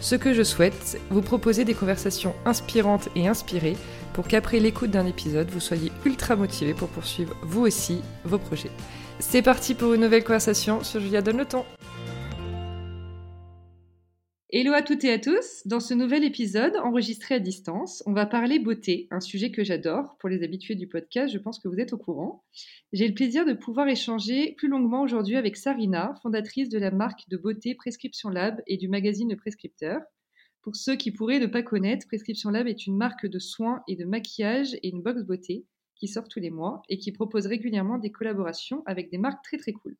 [0.00, 3.76] Ce que je souhaite, vous proposer des conversations inspirantes et inspirées
[4.12, 8.70] pour qu'après l'écoute d'un épisode, vous soyez ultra motivé pour poursuivre vous aussi vos projets.
[9.18, 11.66] C'est parti pour une nouvelle conversation sur Julia Donne le temps.
[14.56, 15.66] Hello à toutes et à tous.
[15.66, 20.16] Dans ce nouvel épisode enregistré à distance, on va parler beauté, un sujet que j'adore.
[20.20, 22.44] Pour les habitués du podcast, je pense que vous êtes au courant.
[22.92, 27.28] J'ai le plaisir de pouvoir échanger plus longuement aujourd'hui avec Sarina, fondatrice de la marque
[27.28, 30.00] de beauté Prescription Lab et du magazine Le Prescripteur.
[30.62, 33.96] Pour ceux qui pourraient ne pas connaître, Prescription Lab est une marque de soins et
[33.96, 37.98] de maquillage et une box beauté qui sort tous les mois et qui propose régulièrement
[37.98, 39.96] des collaborations avec des marques très très cool.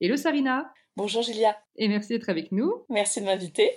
[0.00, 1.56] Hello Sarina Bonjour Julia.
[1.76, 2.84] Et merci d'être avec nous.
[2.88, 3.72] Merci de m'inviter.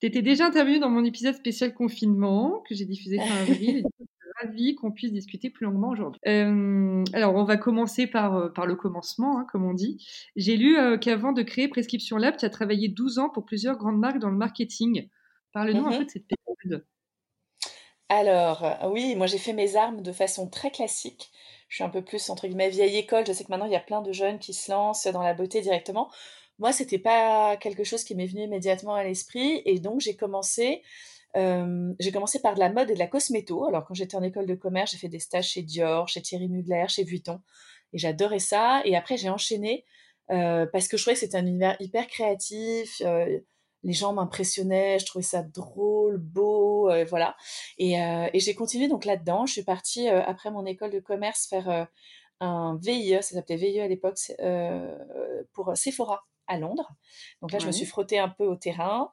[0.00, 3.84] Tu étais déjà intervenue dans mon épisode spécial confinement que j'ai diffusé fin avril.
[3.98, 6.20] je suis ravie qu'on puisse discuter plus longuement aujourd'hui.
[6.26, 10.02] Euh, alors, on va commencer par, euh, par le commencement, hein, comme on dit.
[10.34, 13.76] J'ai lu euh, qu'avant de créer Prescription Lab, tu as travaillé 12 ans pour plusieurs
[13.76, 15.08] grandes marques dans le marketing.
[15.52, 15.98] Parle-nous un mhm.
[15.98, 16.86] peu de cette période.
[18.08, 21.30] Alors, oui, moi j'ai fait mes armes de façon très classique.
[21.68, 23.26] Je suis un peu plus, entre guillemets, vieille école.
[23.26, 25.34] Je sais que maintenant, il y a plein de jeunes qui se lancent dans la
[25.34, 26.10] beauté directement.
[26.58, 30.82] Moi, c'était pas quelque chose qui m'est venu immédiatement à l'esprit, et donc j'ai commencé.
[31.36, 33.66] Euh, j'ai commencé par de la mode et de la cosméto.
[33.66, 36.48] Alors, quand j'étais en école de commerce, j'ai fait des stages chez Dior, chez Thierry
[36.48, 37.40] Mugler, chez Vuitton.
[37.92, 38.80] Et j'adorais ça.
[38.84, 39.84] Et après, j'ai enchaîné
[40.30, 43.02] euh, parce que je trouvais que c'était un univers hyper créatif.
[43.02, 43.38] Euh,
[43.82, 47.36] les gens m'impressionnaient, je trouvais ça drôle, beau, voilà.
[47.78, 49.46] Et, et j'ai continué donc là-dedans.
[49.46, 51.88] Je suis partie, après mon école de commerce, faire
[52.40, 54.18] un VIE, ça s'appelait VIE à l'époque,
[55.52, 56.88] pour Sephora à Londres.
[57.42, 59.10] Donc là, je me suis frottée un peu au terrain.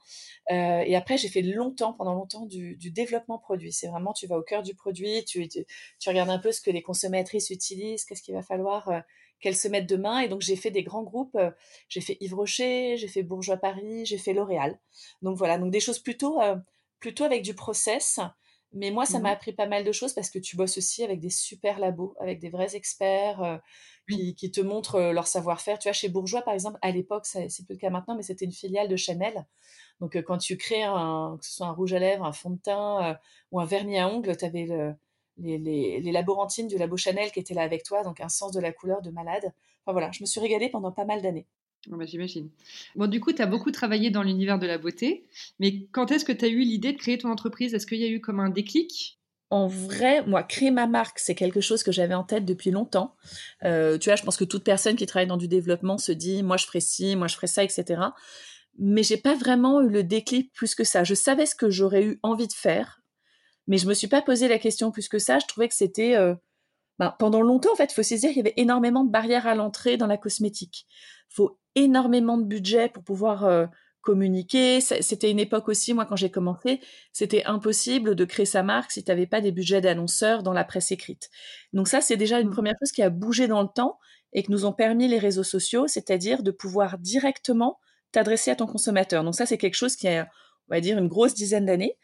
[0.52, 3.74] Euh, et après, j'ai fait longtemps, pendant longtemps, du, développement produit.
[3.74, 5.66] C'est vraiment, tu vas au cœur du produit, tu, tu,
[6.08, 9.00] regardes un peu ce que les consommatrices utilisent, qu'est-ce qu'il va falloir euh,
[9.44, 10.20] qu'elles se mettent demain.
[10.20, 11.36] Et donc, j'ai fait des grands groupes.
[11.36, 11.52] Euh,
[11.90, 14.80] j'ai fait Yves Rocher, j'ai fait Bourgeois Paris, j'ai fait L'Oréal.
[15.22, 16.40] Donc voilà, donc des choses plutôt,
[17.00, 18.20] plutôt avec du process.
[18.76, 21.04] Mais moi, ça m'a mmh appris pas mal de choses parce que tu bosses aussi
[21.04, 23.62] avec des super labos, avec des vrais experts
[24.10, 25.78] qui, te montrent leur savoir-faire.
[25.78, 28.46] Tu vois, chez Bourgeois, par exemple, à l'époque, c'est plus le cas maintenant, mais c'était
[28.46, 29.46] une filiale de Chanel.
[30.00, 32.60] Donc, quand tu crées un, que ce soit un rouge à lèvres, un fond de
[32.60, 33.20] teint
[33.52, 34.68] ou un vernis à ongles, tu avais
[35.38, 38.60] les, les, laborantines du labo Chanel qui étaient là avec toi, donc un sens de
[38.60, 39.52] la couleur de malade.
[39.86, 41.48] Enfin voilà, je me suis régalée pendant pas mal d'années.
[41.88, 42.50] Bah, j'imagine.
[42.96, 45.26] Bon, du coup, tu as beaucoup travaillé dans l'univers de la beauté,
[45.60, 47.74] mais quand est-ce que tu as eu l'idée de créer ton entreprise?
[47.74, 49.20] Est-ce qu'il y a eu comme un déclic?
[49.50, 53.16] En vrai, moi, créer ma marque, c'est quelque chose que j'avais en tête depuis longtemps.
[53.64, 56.42] Euh, tu vois, je pense que toute personne qui travaille dans du développement se dit,
[56.42, 58.02] moi, je ferai ci, moi, je ferai ça, etc.
[58.80, 61.04] Mais j'ai pas vraiment eu le déclic plus que ça.
[61.04, 63.03] Je savais ce que j'aurais eu envie de faire,
[63.68, 65.40] mais je me suis pas posé la question plus que ça.
[65.40, 66.36] Je trouvais que c'était euh,
[67.00, 69.56] ben, pendant longtemps, en fait, il faut dire qu'il y avait énormément de barrières à
[69.56, 70.86] l'entrée dans la cosmétique.
[71.32, 73.66] Il faut énormément de budget pour pouvoir euh,
[74.02, 74.82] communiquer.
[74.82, 76.82] C'était une époque aussi, moi, quand j'ai commencé,
[77.14, 80.66] c'était impossible de créer sa marque si tu n'avais pas des budgets d'annonceurs dans la
[80.66, 81.30] presse écrite.
[81.72, 82.54] Donc ça, c'est déjà une mmh.
[82.54, 83.98] première chose qui a bougé dans le temps
[84.34, 87.80] et que nous ont permis les réseaux sociaux, c'est-à-dire de pouvoir directement
[88.12, 89.24] t'adresser à ton consommateur.
[89.24, 90.28] Donc ça, c'est quelque chose qui a,
[90.70, 91.98] on va dire, une grosse dizaine d'années.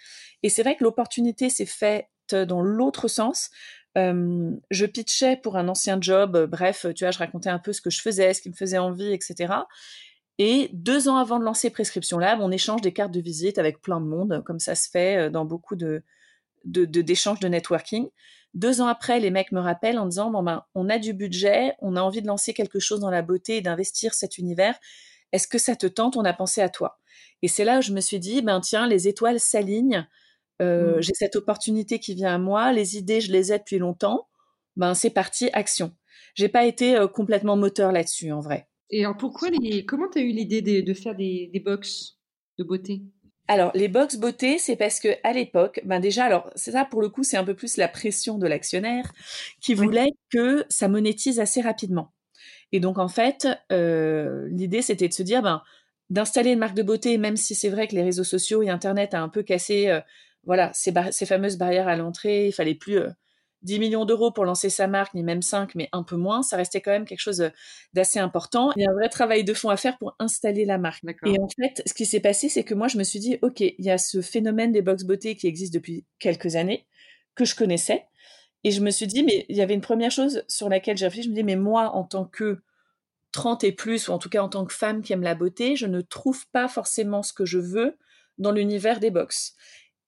[0.44, 3.50] Et c'est vrai que l'opportunité s'est faite dans l'autre sens.
[3.96, 7.90] je pitchais pour un ancien job, bref, tu vois, je racontais un peu ce que
[7.90, 9.54] je faisais, ce qui me faisait envie, etc.
[10.40, 13.82] Et deux ans avant de lancer Prescription Lab, on échange des cartes de visite avec
[13.82, 16.02] plein de monde, comme ça se fait euh, dans beaucoup de,
[16.64, 18.08] d'échanges de, networking.
[18.54, 21.98] Deux ans après, les mecs me rappellent en disant ben, on a du budget, on
[21.98, 24.80] a envie de lancer quelque chose dans la beauté et d'investir cet univers.
[25.32, 26.18] Est-ce que ça te tente?
[26.18, 27.00] On a pensé à toi.
[27.42, 30.08] Et c'est là où je me suis dit ben tiens, les étoiles s'alignent.
[30.62, 31.02] Euh, mmh.
[31.02, 32.74] J'ai cette opportunité qui vient à moi.
[32.74, 34.28] Les idées, je les ai depuis longtemps.
[34.76, 35.96] Ben c'est parti, action.
[36.36, 38.68] J'ai pas été euh, complètement moteur là-dessus en vrai.
[38.90, 39.86] Et alors pourquoi les...
[39.86, 42.18] comment tu as eu l'idée de, faire des, des box
[42.58, 43.02] de beauté?
[43.48, 47.02] Alors, les box beauté, c'est parce que à l'époque, ben déjà, alors c'est ça pour
[47.02, 49.12] le coup, c'est un peu plus la pression de l'actionnaire
[49.60, 52.14] qui voulait que ça monétise assez rapidement.
[52.72, 55.62] Et donc en fait, euh, l'idée c'était de se dire, ben
[56.10, 59.14] d'installer une marque de beauté, même si c'est vrai que les réseaux sociaux et Internet
[59.14, 60.02] a un peu cassé, euh,
[60.44, 62.48] voilà, ces, ces, fameuses barrières à l'entrée.
[62.48, 63.10] Il fallait plus euh,
[63.62, 66.58] 10 millions d'euros pour lancer sa marque, ni même 5, mais un peu moins, ça
[66.58, 67.50] restait quand même quelque chose euh,
[67.94, 68.72] d'assez important.
[68.76, 71.04] Il y a un vrai travail de fond à faire pour installer la marque.
[71.26, 73.60] Et en fait, ce qui s'est passé, c'est que moi, je me suis dit, OK,
[73.62, 76.88] il y a ce phénomène des box beauté qui existe depuis quelques années,
[77.36, 78.06] que je connaissais.
[78.64, 81.06] Et je me suis dit, mais il y avait une première chose sur laquelle j'ai
[81.06, 82.62] réfléchi, je me dis, mais moi, en tant que
[83.32, 85.76] 30 et plus, ou en tout cas en tant que femme qui aime la beauté,
[85.76, 87.98] je ne trouve pas forcément ce que je veux
[88.38, 89.56] dans l'univers des box.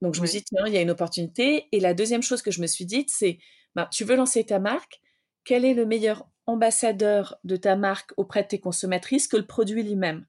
[0.02, 1.68] Donc je me suis dit, tiens, il y a une opportunité.
[1.72, 3.38] Et la deuxième chose que je me suis dite, c'est,
[3.76, 5.00] bah, tu veux lancer ta marque,
[5.44, 9.84] quel est le meilleur ambassadeur de ta marque auprès de tes consommatrices que le produit
[9.84, 10.26] lui-même?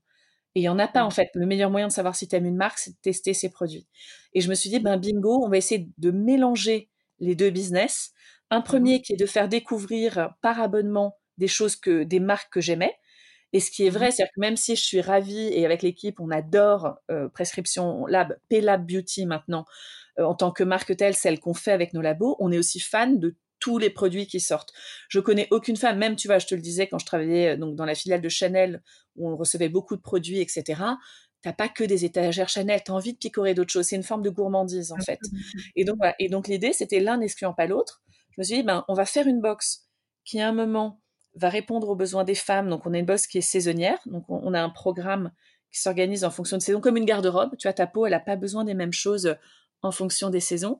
[0.55, 1.31] Et il n'y en a pas, en fait.
[1.35, 3.89] Le meilleur moyen de savoir si tu aimes une marque, c'est de tester ses produits.
[4.35, 6.91] Et je me suis dit, ben bingo, on va essayer de mélanger
[7.23, 8.11] les deux business.
[8.51, 12.53] Un mmh premier qui est de faire découvrir par abonnement des choses que, des marques
[12.53, 12.95] que j'aimais.
[13.55, 16.21] Et ce qui est vrai, c'est que même si je suis ravie et avec l'équipe,
[16.21, 19.67] on adore euh, Prescription Lab, P-Lab Beauty maintenant,
[20.19, 22.81] euh, en tant que marque telle, celle qu'on fait avec nos labos, on est aussi
[22.81, 24.73] fan de tous les produits qui sortent.
[25.09, 27.57] Je connais aucune femme, même tu vois, je te le disais quand je travaillais euh,
[27.57, 28.83] donc dans la filiale de Chanel
[29.17, 30.83] où on recevait beaucoup de produits, etc.
[31.43, 33.87] T'as pas que des étagères Chanel, tu as envie de picorer d'autres choses.
[33.87, 35.19] C'est une forme de gourmandise en fait.
[35.77, 38.03] Et donc Et donc l'idée, c'était l'un n'excluant pas l'autre.
[38.31, 39.89] Je me suis dit, ben on va faire une box
[40.25, 41.01] qui à un moment
[41.35, 42.69] va répondre aux besoins des femmes.
[42.69, 43.99] Donc on a une box qui est saisonnière.
[44.07, 45.33] Donc on, a un programme
[45.73, 47.57] qui s'organise en fonction de saison, comme une garde-robe.
[47.59, 49.37] Tu vois, ta peau, elle n'a pas besoin des mêmes choses
[49.83, 50.79] en fonction des saisons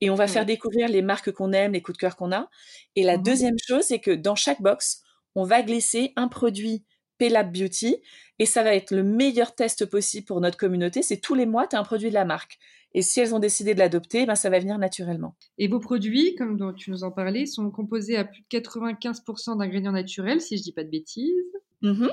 [0.00, 2.48] et on va faire découvrir les marques qu'on aime, les coups de cœur qu'on a.
[2.96, 5.02] Et la mmh deuxième chose, c'est que dans chaque box,
[5.34, 6.84] on va glisser un produit
[7.20, 7.98] Pelab Beauty
[8.38, 11.02] et ça va être le meilleur test possible pour notre communauté.
[11.02, 12.58] C'est tous les mois, tu as un produit de la marque.
[12.94, 15.36] Et si elles ont décidé de l'adopter, ben ça va venir naturellement.
[15.58, 19.58] Et vos produits, comme dont tu nous en parlais, sont composés à plus de 95%
[19.58, 21.44] d'ingrédients naturels, si je dis pas de bêtises.
[21.82, 22.08] Mmh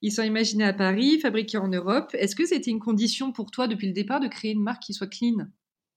[0.00, 2.10] Ils sont imaginés à Paris, fabriqués en Europe.
[2.14, 4.94] Est-ce que c'était une condition pour toi depuis le départ de créer une marque qui
[4.94, 5.46] soit clean?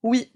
[0.08, 0.32] Oui,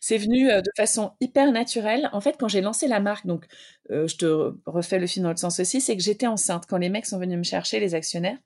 [0.00, 2.08] c'est venu de façon hyper naturelle.
[2.12, 3.46] En fait, quand j'ai lancé la marque, donc
[3.90, 6.88] je te refais le film dans le sens aussi, c'est que j'étais enceinte quand les
[6.88, 8.38] mecs sont venus me chercher, les actionnaires.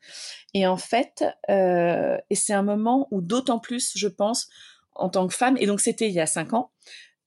[0.55, 4.49] Et en fait, et c'est un moment où d'autant plus, je pense,
[4.95, 6.73] en tant que femme, et donc c'était il y a cinq ans,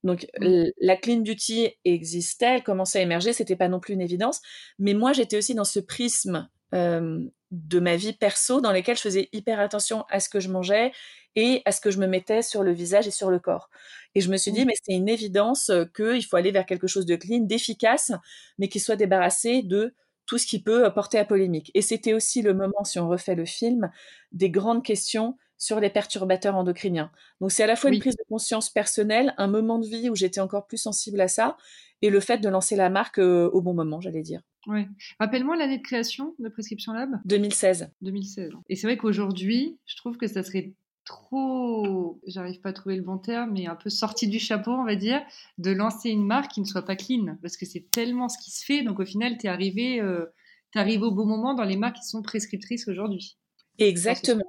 [0.03, 0.63] donc mmh.
[0.81, 4.41] la clean beauty existait, elle commençait à émerger, c'était pas non plus une évidence,
[4.79, 9.29] mais moi j'étais aussi dans ce prisme de ma vie perso dans lequel je faisais
[9.33, 10.91] hyper attention à ce que je mangeais
[11.35, 13.69] et à ce que je me mettais sur le visage et sur le corps.
[14.15, 14.67] Et je me suis dit, mmh.
[14.67, 18.11] mais c'est une évidence qu'il faut aller vers quelque chose de clean, d'efficace,
[18.57, 19.93] mais qui soit débarrassé de
[20.25, 21.71] tout ce qui peut porter à polémique.
[21.73, 23.91] Et c'était aussi le moment, si on refait le film,
[24.31, 27.11] des grandes questions sur les perturbateurs endocriniens.
[27.39, 30.15] Donc c'est à la fois une prise de conscience personnelle, un moment de vie où
[30.15, 31.55] j'étais encore plus sensible à ça,
[32.01, 34.41] et le fait de lancer la marque au bon moment, j'allais dire.
[34.65, 34.87] Oui.
[35.19, 37.91] Rappelle-moi l'année de création de Prescription Lab 2016.
[38.01, 38.49] 2016.
[38.69, 40.73] Et c'est vrai qu'aujourd'hui, je trouve que ça serait
[41.05, 44.85] trop, j'arrive pas à trouver le bon terme, mais un peu sorti du chapeau, on
[44.85, 45.21] va dire,
[45.59, 48.49] de lancer une marque qui ne soit pas clean, parce que c'est tellement ce qui
[48.49, 48.81] se fait.
[48.81, 50.25] Donc au final, tu es arrivé, euh,
[50.73, 53.37] arrivé au bon moment dans les marques qui sont prescriptrices aujourd'hui.
[53.77, 54.43] Exactement.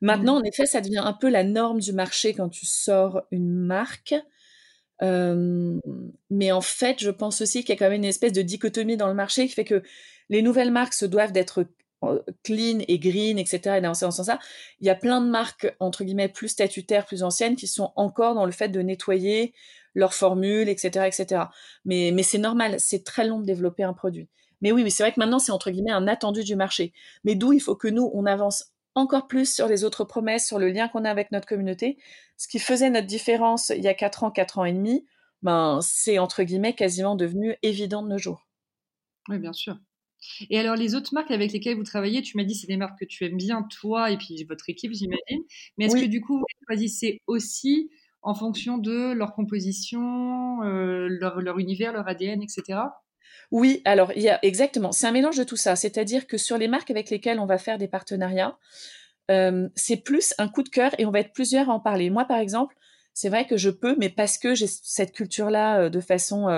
[0.00, 3.52] Maintenant, en effet, ça devient un peu la norme du marché quand tu sors une
[3.52, 4.14] marque.
[5.02, 5.80] Euh,
[6.30, 8.96] mais en fait, je pense aussi qu'il y a quand même une espèce de dichotomie
[8.96, 9.82] dans le marché qui fait que
[10.28, 11.66] les nouvelles marques se doivent d'être
[12.42, 13.76] clean et green, etc.
[13.78, 14.38] Et dans ce sens-là,
[14.80, 18.34] il y a plein de marques, entre guillemets, plus statutaires, plus anciennes, qui sont encore
[18.34, 19.54] dans le fait de nettoyer
[19.94, 21.44] leurs formules, etc., etc.
[21.84, 24.28] Mais, mais c'est normal, c'est très long de développer un produit.
[24.62, 26.92] Mais oui, mais c'est vrai que maintenant, c'est entre guillemets un attendu du marché.
[27.24, 30.58] Mais d'où il faut que nous, on avance encore plus sur les autres promesses, sur
[30.58, 31.98] le lien qu'on a avec notre communauté.
[32.36, 35.06] Ce qui faisait notre différence il y a 4 ans, 4 ans et demi,
[35.42, 38.46] ben, c'est entre guillemets quasiment devenu évident de nos jours.
[39.28, 39.76] Oui, bien sûr.
[40.50, 42.98] Et alors, les autres marques avec lesquelles vous travaillez, tu m'as dit c'est des marques
[43.00, 45.42] que tu aimes bien, toi et puis votre équipe, j'imagine.
[45.76, 47.90] Mais est-ce que du coup, vous choisissez aussi
[48.22, 52.78] en fonction de leur composition, euh, leur, univers, leur ADN, etc.
[53.50, 55.76] Oui, alors il y a exactement, c'est un mélange de tout ça.
[55.76, 58.58] C'est-à-dire que sur les marques avec lesquelles on va faire des partenariats,
[59.30, 62.10] euh, c'est plus un coup de cœur et on va être plusieurs à en parler.
[62.10, 62.76] Moi, par exemple,
[63.14, 66.48] c'est vrai que je peux, mais parce que j'ai cette culture-là euh, de façon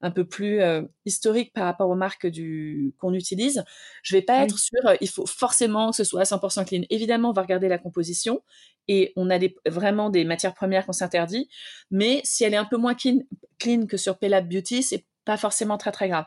[0.00, 3.64] un peu plus euh, historique par rapport aux marques du qu'on utilise,
[4.02, 6.82] je vais pas être sur euh, il faut forcément que ce soit à 100% clean.
[6.90, 8.42] Évidemment, on va regarder la composition
[8.86, 11.48] et on a des, vraiment des matières premières qu'on s'interdit,
[11.90, 13.18] mais si elle est un peu moins clean,
[13.58, 16.24] clean que sur Pelab Beauty, c'est pas forcément très très grave.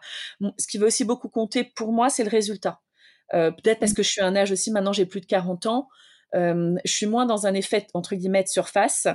[0.60, 2.81] ce qui va aussi beaucoup compter pour moi, c'est le résultat.
[3.34, 5.88] Euh, peut-être parce que je suis un âge aussi, maintenant j'ai plus de 40 ans,
[6.34, 9.08] je suis moins dans un effet entre guillemets de surface.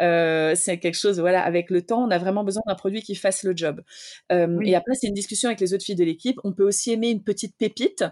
[0.00, 3.14] Euh, c'est quelque chose, voilà, avec le temps, on a vraiment besoin d'un produit qui
[3.14, 3.82] fasse le job.
[4.30, 6.38] Et après, c'est une discussion avec les autres filles de l'équipe.
[6.42, 8.04] On peut aussi aimer une petite pépite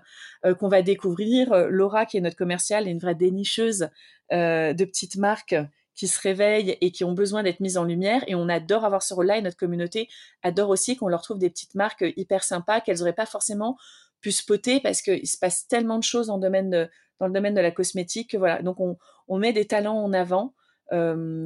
[0.45, 1.53] euh, qu'on va découvrir.
[1.71, 3.89] Laura, qui est notre commerciale, est une vraie dénicheuse
[4.33, 5.57] euh, de petites marques
[5.95, 8.25] qui se réveillent et qui ont besoin d'être mises en lumière.
[8.27, 10.09] Et on adore avoir ce rôle-là et notre communauté
[10.43, 13.77] adore aussi qu'on leur trouve des petites marques hyper sympas qu'elles n'auraient pas forcément
[14.21, 17.55] pu spotter parce qu'il se passe tellement de choses en domaine de, dans le domaine
[17.55, 18.35] de la cosmétique.
[18.35, 18.97] Voilà, donc on,
[19.39, 20.55] met des talents en avant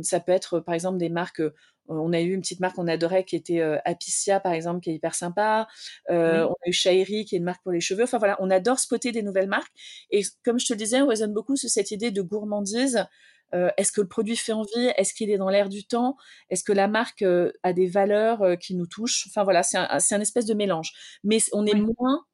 [0.02, 1.40] ça peut être, par exemple, des marques
[1.88, 4.94] on a eu une petite marque qu'on adorait qui était Apicia, par exemple, qui est
[4.94, 5.68] hyper sympa.
[6.08, 8.04] On a eu Shairi, qui est une marque pour les cheveux.
[8.04, 9.72] Enfin voilà, on adore spotter des nouvelles marques.
[10.10, 13.06] Et comme je te le disais, on résonne beaucoup sur cette idée de gourmandise.
[13.52, 14.92] Est-ce que le produit fait envie?
[14.96, 16.16] Est-ce qu'il est dans l'air du temps?
[16.50, 17.24] Est-ce que la marque
[17.62, 19.26] a des valeurs qui nous touchent?
[19.28, 20.92] Enfin voilà, c'est un, espèce de mélange.
[21.24, 22.24] Mais on est moins,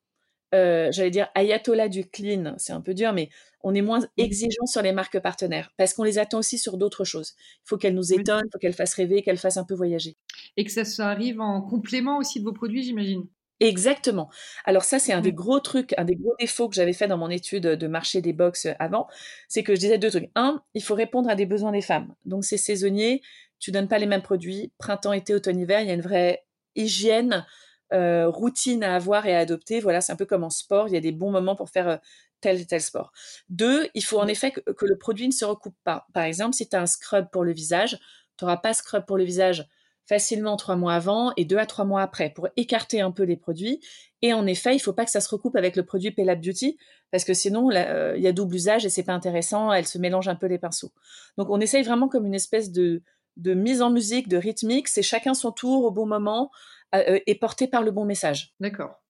[0.52, 3.30] j'allais dire, ayatollah du clean, c'est un peu dur, mais
[3.62, 7.04] on est moins exigeant sur les marques partenaires parce qu'on les attend aussi sur d'autres
[7.04, 7.34] choses.
[7.38, 10.16] Il faut qu'elles nous étonnent, il faut qu'elles fassent rêver, qu'elles fassent un peu voyager.
[10.56, 13.26] Et que ça, arrive en complément aussi de vos produits, j'imagine?
[13.62, 14.28] Exactement.
[14.64, 17.16] Alors ça, c'est un des gros trucs, un des gros défauts que j'avais fait dans
[17.16, 19.06] mon étude de marché des box avant,
[19.46, 20.30] c'est que je disais deux trucs.
[20.34, 22.12] Un, il faut répondre à des besoins des femmes.
[22.24, 23.22] Donc c'est saisonnier,
[23.60, 24.72] tu donnes pas les mêmes produits.
[24.78, 27.46] Printemps, été, automne, hiver, il y a une vraie hygiène,
[27.92, 29.78] euh, routine à avoir et à adopter.
[29.78, 31.88] Voilà, c'est un peu comme en sport, il y a des bons moments pour faire
[31.88, 31.96] euh,
[32.40, 33.12] tel et tel sport.
[33.48, 36.08] Deux, il faut en effet que, le produit ne se recoupe pas.
[36.12, 37.96] Par exemple, si tu as un scrub pour le visage,
[38.36, 39.68] tu n'auras pas scrub pour le visage
[40.06, 43.36] facilement trois mois avant et deux à trois mois après pour écarter un peu les
[43.36, 43.80] produits.
[44.20, 46.76] Et en effet, il faut pas que ça se recoupe avec le produit Pelab Beauty
[47.10, 49.72] parce que sinon, euh, il y a double usage et c'est pas intéressant.
[49.72, 50.92] Elle se mélange un peu les pinceaux.
[51.38, 53.02] Donc, on essaye vraiment comme une espèce de,
[53.36, 54.88] de mise en musique, de rythmique.
[54.88, 56.50] C'est chacun son tour au bon moment
[56.94, 58.54] euh, euh, et porté par le bon message.
[58.60, 59.02] D'accord.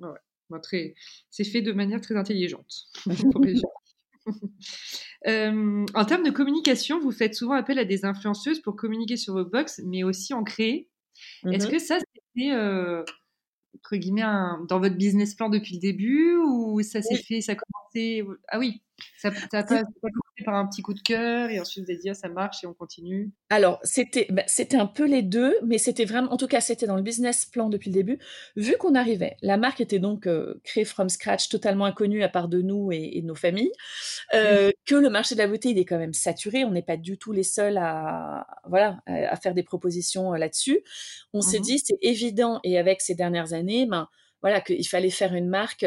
[0.00, 0.18] Ouais
[1.30, 2.88] c'est fait de manière très intelligente.
[5.26, 9.32] Euh, en termes de communication, vous faites souvent appel à des influenceuses pour communiquer sur
[9.32, 10.90] vos box, mais aussi en créer.
[11.50, 13.02] Est-ce mmh que ça, c'était euh,
[13.76, 14.22] entre guillemets
[14.68, 18.58] dans votre business plan depuis le début ou ça s'est fait, ça a commencé Ah
[18.58, 18.82] oui,
[19.18, 22.00] ça, ça a pas, commencé par un petit coup de cœur et ensuite vous avez
[22.00, 25.56] dit ah, ça marche et on continue Alors c'était bah, c'était un peu les deux,
[25.64, 28.18] mais c'était vraiment, en tout cas c'était dans le business plan depuis le début.
[28.56, 32.48] Vu qu'on arrivait, la marque était donc euh, créée from scratch, totalement inconnue à part
[32.48, 33.72] de nous et, de nos familles,
[34.34, 36.64] euh, que le marché de la beauté il est quand même saturé.
[36.64, 40.80] On n'est pas du tout les seuls à voilà à faire des propositions euh, là-dessus.
[41.32, 44.08] On s'est mmh dit c'est évident et avec ces dernières années, ben
[44.42, 45.86] voilà qu'il fallait faire une marque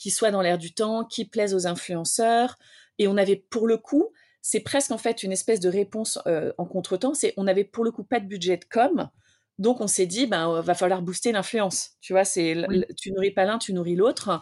[0.00, 2.56] qui soit dans l'air du temps, qui plaise aux influenceurs.
[2.98, 4.08] Et on avait pour le coup,
[4.40, 7.84] c'est presque en fait une espèce de réponse euh, en contretemps, c'est on avait pour
[7.84, 9.10] le coup pas de budget de com.
[9.58, 11.90] Donc on s'est dit ben va falloir booster l'influence.
[12.00, 12.56] Tu vois, c'est
[12.96, 14.40] tu nourris pas l'un, tu nourris l'autre.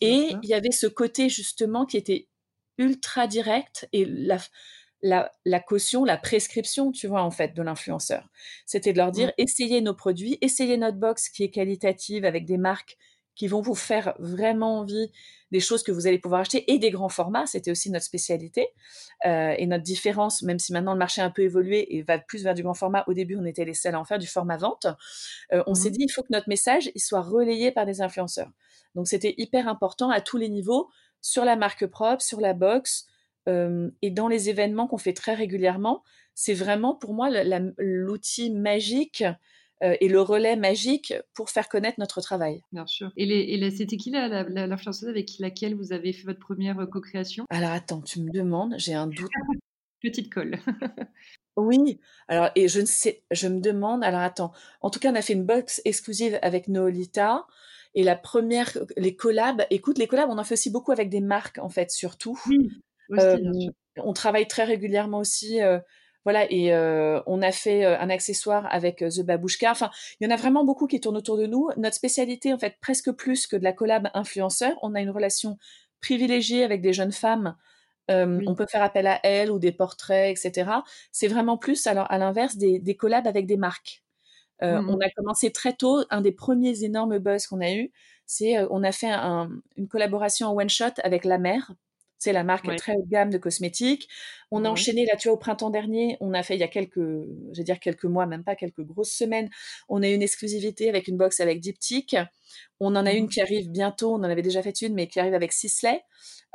[0.00, 2.28] Et il y avait ce côté justement qui était
[2.78, 4.38] ultra direct et la,
[5.02, 8.28] la, la, caution, la prescription, tu vois, en fait, de l'influenceur.
[8.66, 12.56] C'était de leur dire, essayez nos produits, essayez notre box qui est qualitative avec des
[12.56, 12.96] marques
[13.36, 15.10] qui vont vous faire vraiment envie,
[15.50, 17.46] des choses que vous allez pouvoir acheter et des grands formats.
[17.46, 18.68] C'était aussi notre spécialité
[19.24, 22.18] euh, et notre différence, même si maintenant le marché a un peu évolué et va
[22.18, 23.04] plus vers du grand format.
[23.06, 24.86] Au début, on était les seuls à en faire du format vente.
[25.52, 28.02] Euh, on s'est mmh dit, il faut que notre message il soit relayé par des
[28.02, 28.50] influenceurs.
[28.96, 30.88] Donc, c'était hyper important à tous les niveaux,
[31.20, 33.06] sur la marque propre, sur la box
[33.48, 36.02] euh, et dans les événements qu'on fait très régulièrement.
[36.34, 37.28] C'est vraiment pour moi
[37.78, 39.22] l'outil magique
[39.84, 42.62] euh, et le relais magique pour faire connaître notre travail.
[42.72, 43.12] Bien sûr.
[43.16, 47.44] Et, c'était qui l'influenceuse avec laquelle vous avez fait votre première euh, co-création?
[47.50, 49.30] Alors attends, tu me demandes, j'ai un doute.
[50.00, 50.58] Petite colle.
[51.56, 55.14] oui, alors et je ne sais, je me demande, alors attends, en tout cas on
[55.14, 57.46] a fait une box exclusive avec Noolita.
[57.96, 61.20] Et la première, les collabs, écoute, les collabs, on en fait aussi beaucoup avec des
[61.20, 62.36] marques, en fait, surtout.
[62.48, 62.68] Oui,
[63.12, 63.38] euh,
[63.98, 65.60] on travaille très régulièrement aussi
[66.24, 69.70] voilà, et euh, on a fait euh, un accessoire avec euh, The Babouchka.
[69.70, 71.68] Enfin, il y en a vraiment beaucoup qui tournent autour de nous.
[71.76, 75.58] Notre spécialité, en fait, presque plus que de la collab influenceur, on a une relation
[76.00, 77.56] privilégiée avec des jeunes femmes.
[78.08, 80.70] On peut faire appel à elles ou des portraits, etc.
[81.10, 84.02] C'est vraiment plus, alors à l'inverse, des, des collabs avec des marques.
[84.62, 86.04] Mmh on a commencé très tôt.
[86.10, 87.90] Un des premiers énormes buzz qu'on a eu,
[88.24, 91.72] c'est on a fait une collaboration en one shot avec La Mer,
[92.18, 94.08] c'est la marque très haut de gamme de cosmétiques.
[94.50, 96.68] On a enchaîné là, tu vois, au printemps dernier, on a fait il y a
[96.68, 99.50] quelques, je dire quelques mois, même pas quelques grosses semaines,
[99.88, 102.16] on a eu une exclusivité avec une box avec Diptyque.
[102.80, 103.28] On en a une mmh.
[103.28, 106.02] qui arrive bientôt, on en avait déjà fait une, mais qui arrive avec Sisley.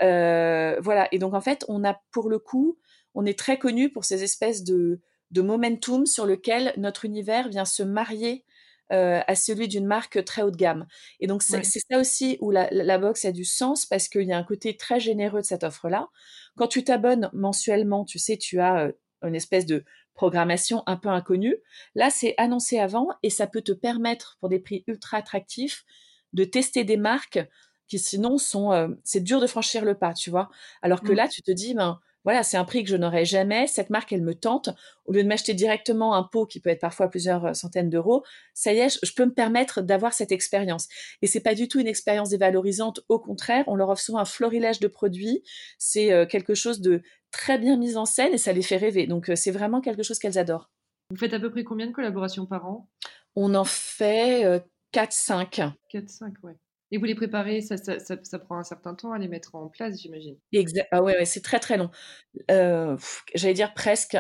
[0.01, 1.07] Euh, voilà.
[1.11, 2.79] Et donc en fait, on a pour le coup,
[3.13, 5.01] on est très connu pour ces espèces de,
[5.31, 8.45] de momentum sur lequel notre univers vient se marier
[8.91, 10.87] euh, à celui d'une marque très haut de gamme.
[11.19, 14.37] Et donc, c'est ça aussi où la, box a du sens parce qu'il y a
[14.37, 16.07] un côté très généreux de cette offre-là.
[16.55, 18.91] Quand tu t'abonnes mensuellement, tu sais, tu as euh,
[19.21, 19.83] une espèce de
[20.15, 21.55] programmation un peu inconnue.
[21.93, 25.85] Là, c'est annoncé avant et ça peut te permettre, pour des prix ultra attractifs,
[26.33, 27.39] de tester des marques
[27.87, 28.71] qui sinon sont...
[28.71, 30.49] Euh, c'est dur de franchir le pas, tu vois.
[30.81, 31.15] Alors que mmh.
[31.15, 33.67] là, tu te dis, ben, voilà, c'est un prix que je n'aurais jamais.
[33.67, 34.69] Cette marque, elle me tente.
[35.05, 38.23] Au lieu de m'acheter directement un pot qui peut être parfois plusieurs euh, centaines d'euros,
[38.53, 40.87] ça y est, je peux me permettre d'avoir cette expérience.
[41.21, 43.01] Et c'est pas du tout une expérience dévalorisante.
[43.09, 45.43] Au contraire, on leur offre souvent un florilège de produits.
[45.77, 49.07] C'est euh, quelque chose de très bien mis en scène et ça les fait rêver.
[49.07, 50.71] Donc, euh, c'est vraiment quelque chose qu'elles adorent.
[51.11, 52.87] Vous faites à peu près combien de collaborations par an?
[53.35, 54.61] On en fait
[54.93, 55.71] 4-5.
[55.91, 56.57] 4-5, ouais.
[56.91, 57.75] Et vous les préparez, ça,
[58.39, 60.37] prend un certain temps à les mettre en place, j'imagine.
[60.91, 61.91] Ah ouais, ouais c'est très très long.
[62.49, 62.97] Euh,
[63.35, 64.17] J'allais dire presque.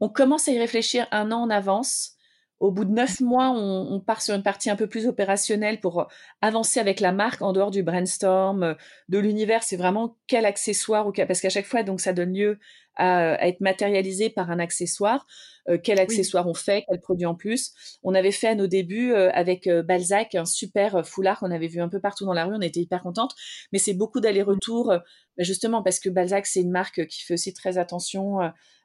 [0.00, 2.16] On commence à y réfléchir un an en avance.
[2.58, 6.08] Au bout de neuf mois, on, part sur une partie un peu plus opérationnelle pour
[6.42, 8.76] avancer avec la marque en dehors du brainstorm,
[9.08, 9.62] de l'univers.
[9.62, 12.58] C'est vraiment quel accessoire ou parce qu'à chaque fois, donc ça donne lieu
[12.96, 15.26] à, à, être matérialisé par un accessoire.
[15.68, 17.72] Euh, quel accessoire on fait, quel produit en plus.
[18.02, 21.68] On avait fait à nos débuts euh, avec euh, Balzac un super foulard qu'on avait
[21.68, 22.54] vu un peu partout dans la rue.
[22.54, 23.34] On était hyper contente,
[23.72, 24.92] mais c'est beaucoup d'aller-retour,
[25.38, 28.38] justement parce que Balzac c'est une marque qui fait aussi très attention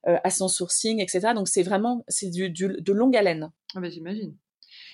[0.03, 1.33] à son sourcing, etc.
[1.33, 3.51] Donc c'est vraiment c'est du, de longue haleine.
[3.75, 4.35] Ah bah, j'imagine.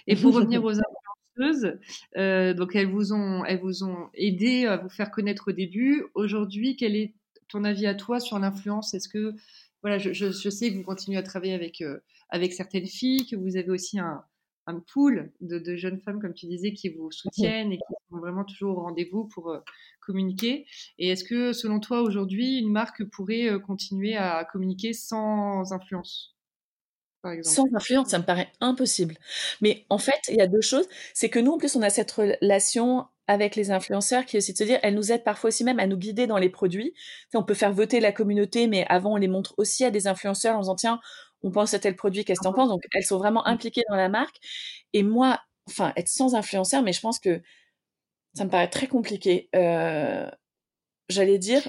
[0.08, 1.77] Et pour revenir aux influenceuses,
[2.58, 6.06] donc elles vous ont elles vous ont aidé à vous faire connaître au début.
[6.15, 7.13] Aujourd'hui, quel est
[7.51, 8.93] ton avis à toi sur l'influence?
[8.93, 9.36] Est-ce que
[9.81, 13.58] voilà, je, sais que vous continuez à travailler avec, euh, avec certaines filles, que vous
[13.58, 14.24] avez aussi un,
[14.67, 18.43] un pool de, jeunes femmes, comme tu disais, qui vous soutiennent et qui sont vraiment
[18.43, 19.60] toujours au rendez-vous pour euh,
[20.01, 20.65] communiquer.
[21.00, 26.36] Et est-ce que, selon toi, aujourd'hui, une marque pourrait euh, continuer à communiquer sans influence
[27.43, 29.15] sans influence, ça me paraît impossible.
[29.62, 30.88] Mais en fait, il y a deux choses.
[31.13, 34.51] C'est que nous, en plus, on a cette relation avec les influenceurs qui est aussi
[34.51, 36.93] de se dire, elles nous aident parfois aussi même à nous guider dans les produits.
[37.33, 40.57] on peut faire voter la communauté, mais avant, on les montre aussi à des influenceurs
[40.57, 41.00] en disant, tiens,
[41.41, 42.67] on pense à tel produit, qu'est-ce que t'en penses?
[42.67, 44.35] Donc, elles sont vraiment impliquées dans la marque.
[44.91, 47.41] Et moi, enfin, être sans influenceur, mais je pense que
[48.33, 49.50] ça me paraît très compliqué.
[49.55, 50.29] Euh,
[51.07, 51.61] j'allais dire,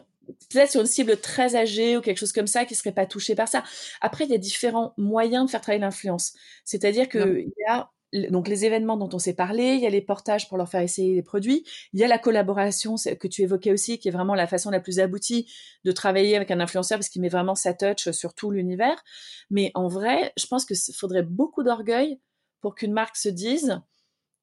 [0.50, 3.36] peut-être sur une cible très âgée ou quelque chose comme ça qui serait pas touché
[3.36, 3.62] par ça.
[4.00, 6.32] Après, il y a différents moyens de faire travailler l'influence.
[6.64, 7.88] C'est-à-dire qu'il y a
[8.30, 10.80] donc les événements dont on s'est parlé, il y a les portages pour leur faire
[10.80, 14.34] essayer les produits, il y a la collaboration que tu évoquais aussi, qui est vraiment
[14.34, 15.50] la façon la plus aboutie
[15.84, 19.02] de travailler avec un influenceur parce qu'il met vraiment sa touch sur tout l'univers.
[19.50, 22.20] Mais en vrai, je pense que faudrait beaucoup d'orgueil
[22.60, 23.80] pour qu'une marque se dise,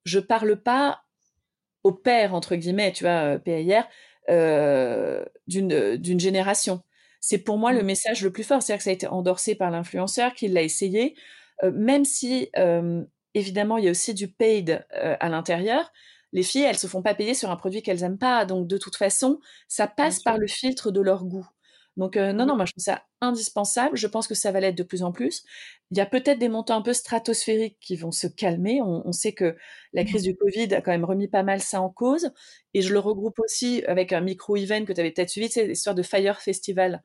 [0.04, 1.02] je parle pas
[1.84, 3.88] au père entre guillemets, tu vois, euh, PAIR,
[4.30, 6.84] euh, d'une génération.
[7.20, 7.86] C'est pour moi le mmh.
[7.86, 11.15] message le plus fort, c'est-à-dire que ça a été endorsé par l'influenceur, qu'il l'a essayé,
[11.63, 15.92] euh, même si euh, évidemment, il y a aussi du paid euh, à l'intérieur.
[16.32, 18.78] Les filles, elles se font pas payer sur un produit qu'elles aiment pas, donc de
[18.78, 21.48] toute façon, ça passe par le filtre de leur goût.
[22.00, 23.98] Donc euh, non, non, moi je trouve ça indispensable.
[23.98, 25.44] Je pense que ça va l'être de plus en plus.
[25.92, 28.82] Il y a peut-être des montants un peu stratosphériques qui vont se calmer.
[28.82, 29.58] On, sait que
[29.92, 32.32] la crise du Covid a quand même remis pas mal ça en cause.
[32.74, 35.96] Et je le regroupe aussi avec un micro-event que tu avais peut-être suivi, c'est l'histoire
[35.96, 37.04] de Fire Festival,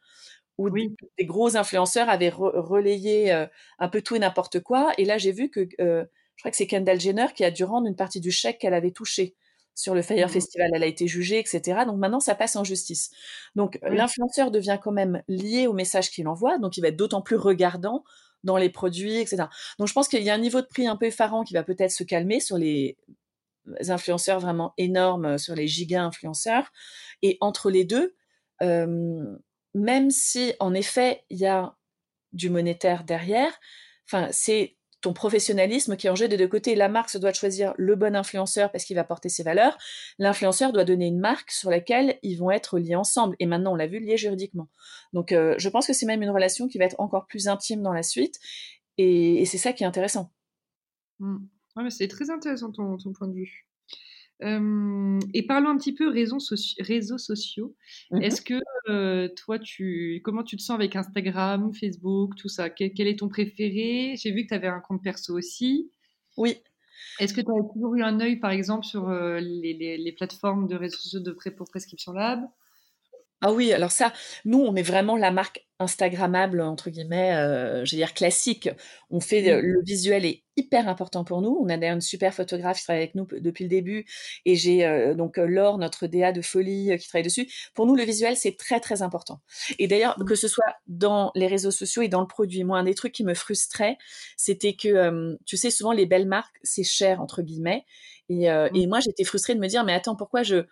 [0.59, 0.91] où des,
[1.23, 3.47] gros influenceurs avaient relayé euh,
[3.79, 4.93] un peu tout et n'importe quoi.
[4.99, 6.05] Et là, j'ai vu que euh,
[6.37, 8.75] je crois que c'est Kendall Jenner qui a dû rendre une partie du chèque qu'elle
[8.75, 9.35] avait touché
[9.75, 10.71] sur le Fire mmh Festival.
[10.75, 11.81] Elle a été jugée, etc.
[11.87, 13.11] Donc maintenant, ça passe en justice.
[13.57, 17.23] Donc l'influenceur devient quand même lié au message qu'il envoie, donc il va être d'autant
[17.23, 18.05] plus regardant
[18.45, 19.45] dans les produits, etc.
[19.79, 21.63] Donc je pense qu'il y a un niveau de prix un peu effarant qui va
[21.65, 22.97] peut-être se calmer sur les
[23.89, 26.71] influenceurs vraiment énormes, sur les giga influenceurs.
[27.23, 28.15] Et entre les deux,
[28.63, 29.37] euh,
[29.75, 31.77] même si en effet il y a
[32.33, 33.53] du monétaire derrière,
[34.07, 36.75] enfin c'est ton professionnalisme qui est en jeu des deux côtés.
[36.75, 39.77] La marque se doit choisir le bon influenceur parce qu'il va porter ses valeurs.
[40.19, 43.37] L'influenceur doit donner une marque sur laquelle ils vont être liés ensemble.
[43.39, 44.71] Et maintenant, on l'a vu, liés juridiquement.
[45.13, 47.83] Donc, euh, je pense que c'est même une relation qui va être encore plus intime
[47.83, 48.41] dans la suite.
[48.97, 50.33] Et, c'est ça qui est intéressant.
[51.19, 51.37] Mmh.
[51.91, 53.69] c'est très intéressant ton, point de vue
[54.45, 56.39] et parlons un petit peu réseaux,
[56.81, 57.75] réseaux sociaux.
[58.11, 62.71] Mmh Est-ce que toi, tu, comment tu te sens avec Instagram, Facebook, tout ça?
[62.71, 64.15] Quel, est ton préféré?
[64.17, 65.91] J'ai vu que tu avais un compte perso aussi.
[66.37, 66.57] Oui.
[67.21, 70.75] Est-ce que tu as toujours eu un œil, par exemple, sur les, les, plateformes de
[70.75, 72.45] réseaux sociaux de pré pour Prescription Lab?
[73.47, 74.11] Ah oui, alors ça,
[74.47, 78.71] nous, on est vraiment la marque Instagrammable, entre guillemets, euh, je veux dire classique.
[79.11, 81.59] On fait, le visuel est hyper important pour nous.
[81.61, 84.07] On a d'ailleurs une super photographe qui travaille avec nous depuis le début
[84.47, 87.47] et j'ai euh, donc euh, Laure, notre DA de folie, qui travaille dessus.
[87.75, 89.43] Pour nous, le visuel, c'est très, très important.
[89.79, 90.25] Et d'ailleurs, mmh.
[90.25, 93.13] que ce soit dans les réseaux sociaux et dans le produit, moi, un des trucs
[93.13, 93.99] qui me frustrait,
[94.39, 97.85] c'était que, tu sais, souvent, les belles marques, c'est cher, entre guillemets.
[98.31, 98.71] Et, mmh.
[98.75, 100.65] et moi, j'étais frustrée de me dire, mais attends, pourquoi je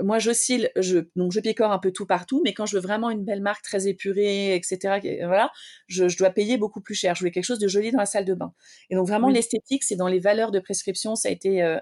[0.00, 3.10] moi j'oscille, je, donc je picore un peu tout partout, mais quand je veux vraiment
[3.10, 5.50] une belle marque très épurée, etc., voilà,
[5.88, 7.14] je, dois payer beaucoup plus cher.
[7.14, 8.52] Je voulais quelque chose de joli dans la salle de bain.
[8.90, 11.78] Et donc vraiment l'esthétique, c'est dans les valeurs de prescription, ça a été euh,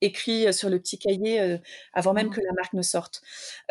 [0.00, 1.58] écrit sur le petit cahier
[1.92, 2.30] avant même Mmh.
[2.30, 3.20] que la marque ne sorte.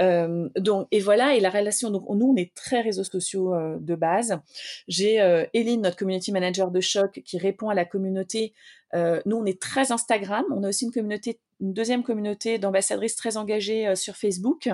[0.01, 1.89] Euh, donc, et voilà, et la relation.
[1.89, 4.37] Donc, nous, on est très réseaux sociaux de base.
[4.87, 5.15] J'ai
[5.53, 8.53] Eline, notre community manager de choc, qui répond à la communauté.
[8.93, 10.43] nous, on est très Instagram.
[10.51, 14.69] On a aussi une communauté, une deuxième communauté d'ambassadrices très engagées sur Facebook.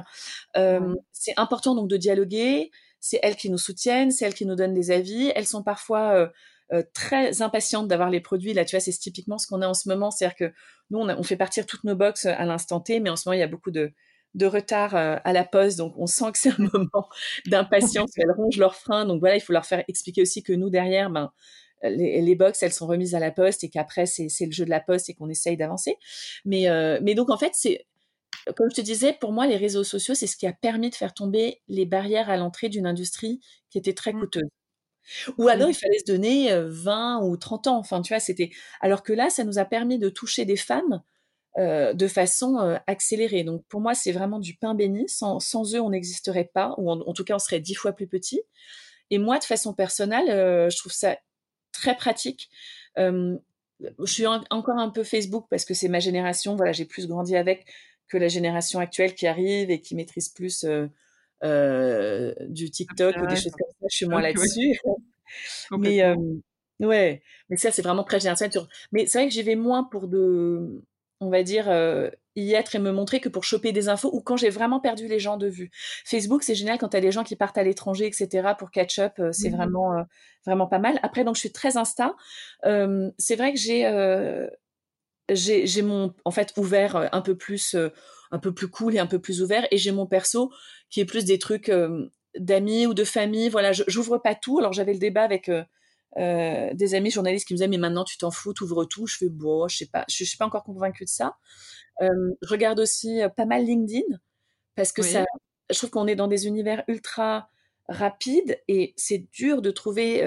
[0.56, 0.80] Ouais.
[1.12, 2.72] C'est important donc de dialoguer.
[3.00, 5.32] C'est elles qui nous soutiennent, c'est elles qui nous donnent des avis.
[5.36, 6.30] Elles sont parfois
[6.74, 8.54] euh, très impatiente d'avoir les produits.
[8.54, 10.10] Là, tu vois, c'est typiquement ce qu'on a en ce moment.
[10.10, 10.54] C'est-à-dire que
[10.90, 13.28] nous, on, a, on, fait partir toutes nos box à l'instant T, mais en ce
[13.28, 13.92] moment, il y a beaucoup de,
[14.34, 15.78] de retard euh, à la poste.
[15.78, 17.10] Donc, on sent que c'est un moment
[17.46, 18.12] d'impatience.
[18.18, 19.06] Elles rongent leurs freins.
[19.06, 21.32] Donc, voilà, il faut leur faire expliquer aussi que nous, derrière, ben,
[21.84, 24.70] les, les box, elles sont remises à la poste et qu'après, c'est le jeu de
[24.70, 25.98] la poste et qu'on essaye d'avancer.
[26.46, 27.86] Mais, euh, mais donc, en fait, c'est
[28.58, 30.96] comme je te disais, pour moi, les réseaux sociaux, c'est ce qui a permis de
[30.96, 34.50] faire tomber les barrières à l'entrée d'une industrie qui était très coûteuse.
[35.38, 37.78] Ou alors, il fallait se donner 20 ou 30 ans.
[37.78, 38.52] Enfin, tu vois, c'était.
[38.82, 41.02] Alors que là, ça nous a permis de toucher des femmes
[41.60, 43.44] euh, de façon euh, accélérée.
[43.44, 45.08] Donc, pour moi, c'est vraiment du pain béni.
[45.08, 47.94] Sans, sans eux, on n'existerait pas, ou en, en, tout cas, on serait dix fois
[47.94, 48.42] plus petit.
[49.12, 51.16] Et moi, de façon personnelle, euh, je trouve ça
[51.74, 52.50] très pratique.
[52.98, 53.38] je
[54.06, 56.56] suis en, encore un peu Facebook parce que c'est ma génération.
[56.56, 57.66] Voilà, j'ai plus grandi avec
[58.08, 60.66] que la génération actuelle qui arrive et qui maîtrise plus
[61.44, 63.88] euh, du TikTok ou des choses comme ça.
[63.90, 64.80] Je suis moins okay, là-dessus.
[65.78, 66.04] mais
[66.80, 68.38] ouais, mais ça c'est vraiment très général.
[68.92, 70.84] Mais c'est vrai que j'y vais moins pour de,
[71.20, 71.66] on va dire,
[72.36, 75.08] y être et me montrer que pour choper des infos ou quand j'ai vraiment perdu
[75.08, 75.72] les gens de vue.
[76.06, 78.54] Facebook c'est génial quand tu as des gens qui partent à l'étranger, etc.
[78.58, 79.56] pour catch up, c'est mmh.
[79.56, 80.06] vraiment
[80.46, 81.00] vraiment pas mal.
[81.04, 82.16] Après donc je suis très Insta.
[82.64, 84.50] c'est vrai que j'ai
[85.30, 87.76] j'ai mon en fait ouvert un peu plus
[88.34, 90.52] un peu plus cool et un peu plus ouvert et j'ai mon perso
[90.90, 94.74] qui est plus des trucs euh, d'amis ou de famille voilà j'ouvre pas tout alors
[94.74, 95.50] j'avais le débat avec
[96.18, 99.08] euh, euh, des amis journalistes qui me disaient mais maintenant tu t'en fous t'ouvres tout.
[99.08, 101.38] Je fais bon je sais pas je, je suis pas encore convaincue de ça.
[102.00, 102.08] Je
[102.44, 104.18] regarde aussi pas mal LinkedIn
[104.76, 105.10] parce que oui.
[105.10, 105.26] ça
[105.70, 107.50] je trouve qu'on est dans des univers ultra
[107.88, 110.22] rapides et c'est dur de trouver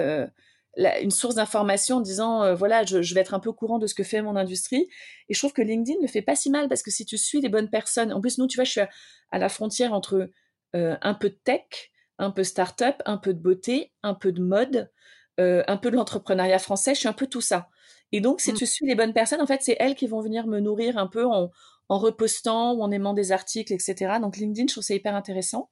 [0.77, 3.53] la, une source d'information en disant euh, voilà je, je, vais être un peu au
[3.53, 4.87] courant de ce que fait mon industrie.
[5.27, 7.41] Et je trouve que LinkedIn ne fait pas si mal parce que si tu suis
[7.41, 8.89] les bonnes personnes en plus nous tu vois je suis à,
[9.31, 10.29] à la frontière entre
[10.75, 14.41] euh, un peu de tech un peu start-up un peu de beauté un peu de
[14.41, 14.91] mode
[15.39, 17.69] euh, un peu de l'entrepreneuriat français je suis un peu tout ça.
[18.11, 18.55] Et donc si mmh.
[18.55, 21.07] tu suis les bonnes personnes en fait c'est elles qui vont venir me nourrir un
[21.07, 21.51] peu en,
[21.89, 25.69] en repostant ou en aimant des articles etc donc LinkedIn je trouve ça hyper intéressant.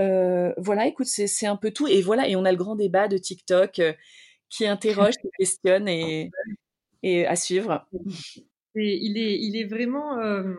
[0.00, 1.86] Euh, voilà écoute c'est un peu tout.
[1.88, 3.80] Et voilà et on a le grand débat de TikTok
[4.50, 6.30] qui interroge, qui questionne et,
[7.02, 7.86] et à suivre.
[8.76, 10.54] Et il, est, il est vraiment euh,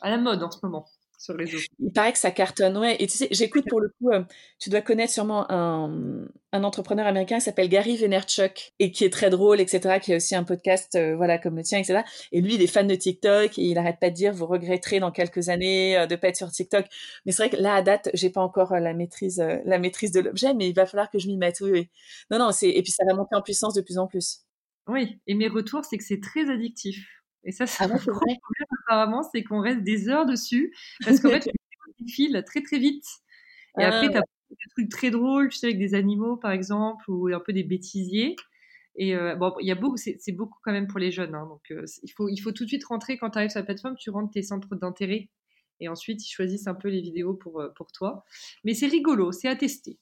[0.00, 0.86] à la mode en ce moment
[1.18, 1.58] sur le réseau.
[1.80, 2.96] Il paraît que ça cartonne, ouais.
[3.00, 4.22] Et tu sais, j'écoute pour le coup, euh,
[4.58, 9.12] tu dois connaître sûrement un, un entrepreneur américain qui s'appelle Gary Vaynerchuk et qui est
[9.12, 12.02] très drôle, etc., qui a aussi un podcast, euh, voilà, comme le tien, etc.
[12.32, 15.00] Et lui, il est fan de TikTok et il arrête pas de dire, vous regretterez
[15.00, 16.86] dans quelques années euh, de pas être sur TikTok.
[17.26, 19.78] Mais c'est vrai que là, à date, j'ai pas encore euh, la maîtrise, euh, la
[19.78, 21.60] maîtrise de l'objet, mais il va falloir que je m'y mette.
[21.60, 21.90] Oui, oui.
[22.30, 24.44] Non, non, c'est, et puis ça va monter en puissance de plus en plus.
[24.86, 25.20] Oui.
[25.26, 27.04] Et mes retours, c'est que c'est très addictif.
[27.44, 28.36] Et ça, c'est ah, un problème
[28.88, 30.74] apparemment, c'est qu'on reste des heures dessus
[31.04, 33.04] parce qu'en fait, le file très très vite.
[33.78, 36.52] Et ah, après, tu as des trucs très drôles, tu sais, avec des animaux par
[36.52, 38.36] exemple, ou un peu des bêtisiers.
[38.96, 41.34] Et euh, bon, il y a beaucoup, c'est beaucoup quand même pour les jeunes.
[41.34, 43.60] Hein, donc, euh, il, faut, il faut tout de suite rentrer quand tu arrives sur
[43.60, 45.28] la plateforme, tu rentres tes centres d'intérêt.
[45.80, 48.24] Et ensuite, ils choisissent un peu les vidéos pour, pour toi.
[48.64, 50.00] Mais c'est rigolo, c'est à tester.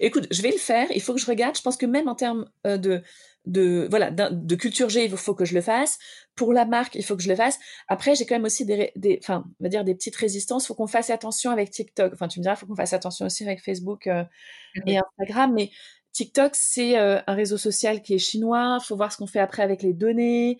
[0.00, 0.86] Écoute, je vais le faire.
[0.94, 1.56] Il faut que je regarde.
[1.56, 3.02] Je pense que même en termes euh, de,
[3.46, 5.98] de voilà de culture G, il faut que je le fasse.
[6.36, 7.58] Pour la marque, il faut que je le fasse.
[7.88, 10.64] Après, j'ai quand même aussi des, des, enfin, on va dire des petites résistances.
[10.64, 12.12] Il faut qu'on fasse attention avec TikTok.
[12.12, 14.24] Enfin, tu me diras, il faut qu'on fasse attention aussi avec Facebook euh,
[14.86, 15.52] et Instagram.
[15.54, 15.70] Mais
[16.12, 18.78] TikTok, c'est euh, un réseau social qui est chinois.
[18.80, 20.58] Il faut voir ce qu'on fait après avec les données.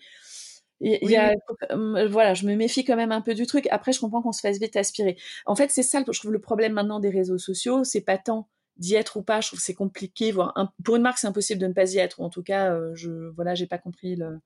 [0.83, 1.35] Il y a,
[1.75, 2.07] oui.
[2.09, 3.67] voilà, je me méfie quand même un peu du truc.
[3.69, 5.15] Après, je comprends qu'on se fasse vite aspirer.
[5.45, 7.83] En fait, c'est ça, je trouve, le problème maintenant des réseaux sociaux.
[7.83, 8.49] C'est pas tant
[8.81, 10.31] d'y être ou pas, je trouve que c'est compliqué.
[10.31, 12.19] Voire un, pour une marque, c'est impossible de ne pas y être.
[12.19, 14.39] Ou en tout cas, euh, je voilà, j'ai pas compris le.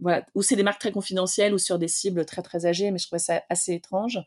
[0.00, 2.98] Voilà, ou c'est des marques très confidentielles ou sur des cibles très très âgées, mais
[2.98, 4.20] je trouvais ça assez étrange.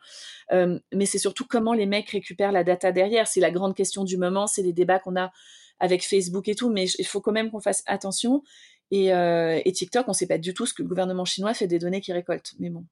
[0.52, 3.28] Euh, mais c'est surtout comment les mecs récupèrent la data derrière.
[3.28, 5.32] C'est la grande question du moment, c'est les débats qu'on a
[5.80, 8.44] avec Facebook et tout, mais il faut quand même qu'on fasse attention.
[8.92, 11.68] Et, euh, et TikTok, on sait pas du tout ce que le gouvernement chinois fait
[11.68, 12.54] des données qu'il récolte.
[12.60, 12.86] Mais bon.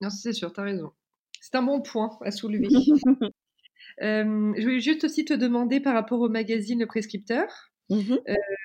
[0.00, 0.90] Non, c'est sûr, tu as raison.
[1.40, 2.68] C'est un bon point à soulever.
[4.02, 8.16] Euh, je voulais juste aussi te demander par rapport au magazine Le Prescripteur, mmh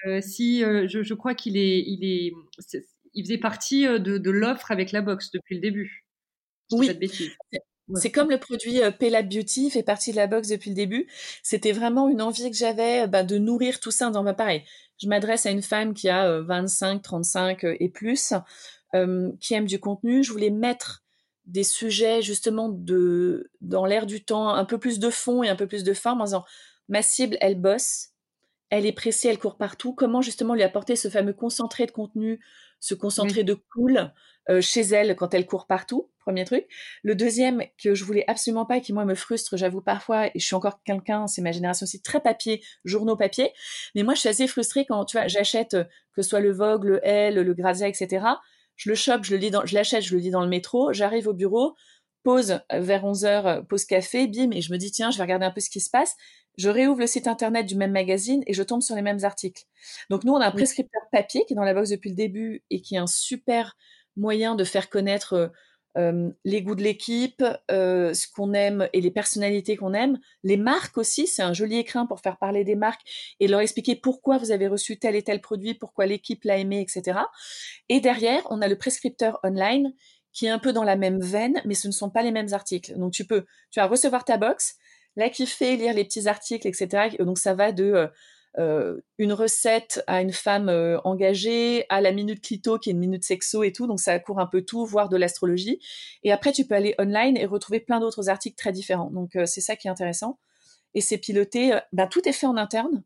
[0.08, 2.32] euh, si euh, je, je, crois qu'il est, il est,
[3.14, 6.06] il faisait partie de, de l'offre avec la box depuis le début.
[6.72, 6.90] Oui.
[7.96, 11.08] C'est comme le produit euh, Beauty fait partie de la box depuis le début.
[11.44, 14.64] C'était vraiment une envie que j'avais bah, de nourrir tout ça dans ma pareil.
[15.02, 18.34] Je m'adresse à une femme qui a 25, 35 et plus,
[19.40, 20.24] qui aime du contenu.
[20.24, 21.05] Je voulais mettre
[21.46, 25.56] des sujets justement de dans l'air du temps, un peu plus de fond et un
[25.56, 26.46] peu plus de forme en disant
[26.88, 28.10] ma cible, elle bosse,
[28.70, 29.94] elle est pressée, elle court partout.
[29.94, 32.40] Comment justement lui apporter ce fameux concentré de contenu,
[32.80, 34.12] ce concentré de cool
[34.50, 36.68] euh, chez elle quand elle court partout, premier truc.
[37.04, 40.40] Le deuxième que je voulais absolument pas et qui moi me frustre, j'avoue parfois, et
[40.40, 43.52] je suis encore quelqu'un, c'est ma génération aussi très papier, journaux papier,
[43.96, 45.76] mais moi je suis assez frustrée quand tu vois j'achète
[46.14, 48.24] que ce soit le Vogue, le Elle, le Grazia, etc.
[48.76, 50.94] Je le chope, je le lis dans, je l'achète, je le lis dans le métro,
[50.94, 51.76] j'arrive au bureau,
[52.24, 55.46] pause euh, vers 11h, pause café, bim, et je me dis tiens, je vais regarder
[55.46, 56.16] un peu ce qui se passe.
[56.58, 59.64] Je réouvre le site internet du même magazine et je tombe sur les mêmes articles.
[60.10, 62.64] Donc nous, on a un prescripteur papier qui est dans la box depuis le début
[62.70, 63.76] et qui est un super
[64.16, 65.52] moyen de faire connaître
[65.98, 70.20] euh, les goûts de l'équipe, euh, ce qu'on aime et les personnalités qu'on aime.
[70.44, 73.02] Les marques aussi, c'est un joli écrin pour faire parler des marques
[73.40, 76.82] et leur expliquer pourquoi vous avez reçu tel et tel produit, pourquoi l'équipe l'a aimé,
[76.82, 77.20] etc.
[77.90, 79.94] Et derrière, on a le prescripteur online
[80.34, 82.54] qui est un peu dans la même veine, mais ce ne sont pas les mêmes
[82.54, 82.98] articles.
[82.98, 84.76] Donc tu peux, tu vas recevoir ta box,
[85.16, 87.16] la kiffer, lire les petits articles, etc.
[87.20, 88.08] Donc ça va de euh,
[88.58, 93.24] une recette à une femme euh, engagée, à la minute clito qui est une minute
[93.24, 95.80] sexo et tout, donc ça court un peu tout, voire de l'astrologie.
[96.24, 99.12] Et après, tu peux aller online et retrouver plein d'autres articles très différents.
[99.12, 100.40] Donc euh, c'est ça qui est intéressant.
[100.94, 103.04] Et c'est piloté, ben, tout est fait en interne.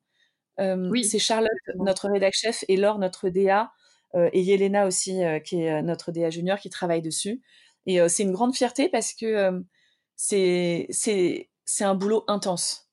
[0.59, 1.03] oui.
[1.03, 3.71] C'est Charlotte, notre rédac chef, et Laure, notre DA,
[4.13, 7.41] et Yelena aussi, qui est notre DA junior, qui travaille dessus.
[7.87, 9.63] Et c'est une grande fierté parce que
[10.15, 12.91] c'est c'est un boulot intense.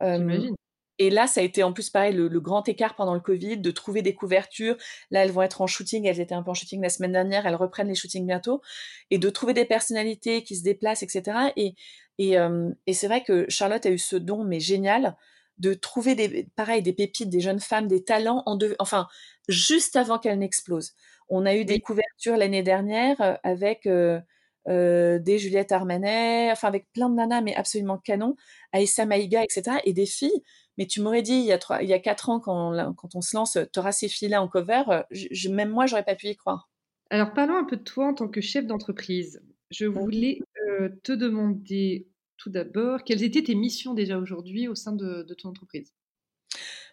[0.00, 0.56] J'imagine.
[0.98, 3.70] Et là, ça a été en plus pareil, le, grand écart pendant le Covid, de
[3.70, 4.76] trouver des couvertures.
[5.10, 7.46] Là, elles vont être en shooting, elles étaient un peu en shooting la semaine dernière,
[7.46, 8.62] elles reprennent les shootings bientôt.
[9.10, 11.50] Et de trouver des personnalités qui se déplacent, etc.
[11.56, 11.74] Et,
[12.18, 15.16] et, euh, et c'est vrai que Charlotte a eu ce don, mais génial,
[15.58, 19.08] de trouver des, pareil, des pépites, des jeunes femmes, des talents, en enfin,
[19.48, 20.94] juste avant qu'elles n'explosent.
[21.28, 23.86] On a eu des couvertures l'année dernière euh, avec...
[23.86, 24.20] Euh,
[24.66, 28.34] euh, des Juliette Armanet, enfin avec plein de nanas, mais absolument canon,
[28.72, 29.76] Aïssa Maïga, etc.
[29.84, 30.42] Et des filles
[30.78, 33.14] mais tu m'aurais dit il y a trois, il y a quatre ans quand, quand
[33.14, 34.82] on se lance, tu auras ces filles-là en cover.
[35.10, 36.68] Je, même moi, j'aurais pas pu y croire.
[37.10, 39.42] Alors parlons un peu de toi en tant que chef d'entreprise.
[39.70, 44.92] Je voulais euh, te demander tout d'abord quelles étaient tes missions déjà aujourd'hui au sein
[44.92, 45.92] de, de ton entreprise?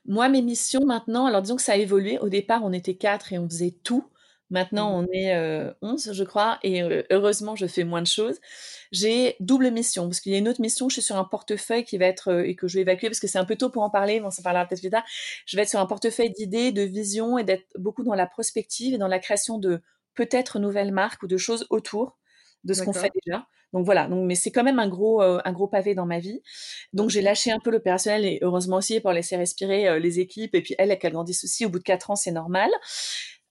[0.05, 2.17] Moi, mes missions maintenant, alors disons que ça a évolué.
[2.19, 4.05] Au départ, on était quatre et on faisait tout.
[4.51, 5.05] Maintenant, mmh.
[5.05, 8.39] on est euh, 11, je crois, et euh, heureusement, je fais moins de choses.
[8.91, 11.85] J'ai double mission, parce qu'il y a une autre mission, je suis sur un portefeuille
[11.85, 13.69] qui va être, euh, et que je vais évacuer, parce que c'est un peu tôt
[13.69, 15.03] pour en parler, mais on s'en parlera peut-être plus tard.
[15.45, 18.93] Je vais être sur un portefeuille d'idées, de visions, et d'être beaucoup dans la prospective
[18.93, 19.81] et dans la création de
[20.13, 22.17] peut-être nouvelles marques ou de choses autour
[22.65, 23.47] de ce qu'on fait déjà.
[23.73, 26.19] Donc voilà, donc, mais c'est quand même un gros, euh, un gros pavé dans ma
[26.19, 26.41] vie.
[26.93, 30.55] Donc j'ai lâché un peu l'opérationnel et heureusement aussi pour laisser respirer euh, les équipes
[30.55, 31.65] et puis elles, qu'elles grandissent aussi.
[31.65, 32.69] Au bout de quatre ans, c'est normal.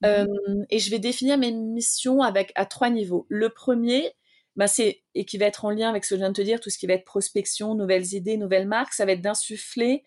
[0.03, 3.27] Mmh euh, et je vais définir mes missions avec à trois niveaux.
[3.29, 4.13] Le premier,
[4.57, 6.43] bah c'est et qui va être en lien avec ce que je viens de te
[6.43, 10.05] dire, tout ce qui va être prospection, nouvelles idées, nouvelles marques, ça va être d'insuffler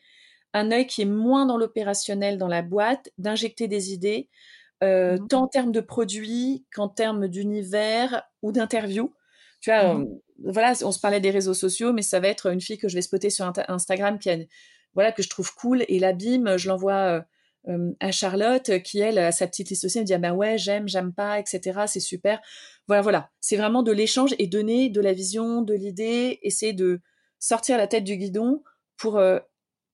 [0.53, 4.29] un œil qui est moins dans l'opérationnel dans la boîte, d'injecter des idées,
[4.83, 9.13] euh, mmh tant en termes de produits qu'en termes d'univers ou d'interviews.
[9.61, 10.05] Tu vois, mmh euh,
[10.45, 12.95] voilà, on se parlait des réseaux sociaux, mais ça va être une fille que je
[12.95, 14.37] vais spotter sur Instagram qui a,
[14.93, 17.21] voilà, que je trouve cool et l'abîme, je l'envoie euh,
[17.99, 20.57] à Charlotte qui elle a sa petite liste aussi elle me dit ah bah ouais
[20.57, 22.41] j'aime j'aime pas etc c'est super.
[22.87, 23.29] Voilà voilà.
[23.39, 26.99] C'est vraiment de l'échange et donner de la vision de l'idée essayer de
[27.39, 28.63] sortir la tête du guidon
[28.97, 29.39] pour euh,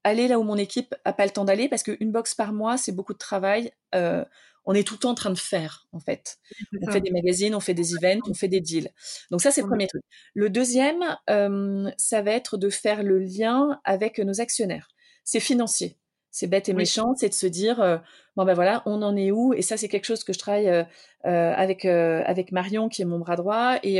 [0.03, 2.77] aller là où mon équipe a pas le temps d'aller parce qu'une box par mois
[2.77, 4.25] c'est beaucoup de travail euh,
[4.65, 6.37] on est tout le temps en train de faire en fait.
[6.81, 8.89] On fait des magazines on fait des events on fait des deals.
[9.29, 10.01] Donc ça c'est le premier truc.
[10.33, 14.87] Le deuxième ça va être de faire le lien avec nos actionnaires.
[15.23, 15.98] C'est financier
[16.31, 17.97] c'est bête et méchant, c'est de se dire euh,
[18.35, 19.53] bon ben voilà, on en est où?
[19.53, 20.83] Et ça, c'est quelque chose que je travaille euh,
[21.25, 23.77] euh, avec avec Marion, qui est mon bras droit.
[23.83, 23.97] Et,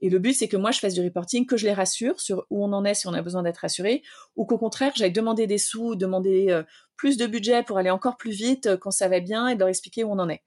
[0.00, 2.46] et le but, c'est que moi, je fasse du reporting, que je les rassure sur
[2.50, 4.02] où on en est, si on a besoin d'être rassuré,
[4.36, 6.62] ou qu'au contraire, j'aille demander des sous, demander
[6.96, 10.02] plus de budget pour aller encore plus vite quand ça va bien et leur expliquer
[10.02, 10.42] où on en est.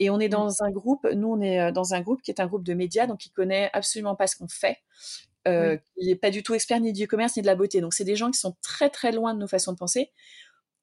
[0.00, 0.32] Et on est mmh.
[0.32, 3.06] dans un groupe, nous, on est dans un groupe qui est un groupe de médias,
[3.06, 4.76] donc qui connaît absolument pas ce qu'on fait.
[5.46, 7.80] qui n'est pas du tout expert ni du commerce ni de la beauté.
[7.80, 10.12] Donc c'est des gens qui sont très très loin de nos façons de penser.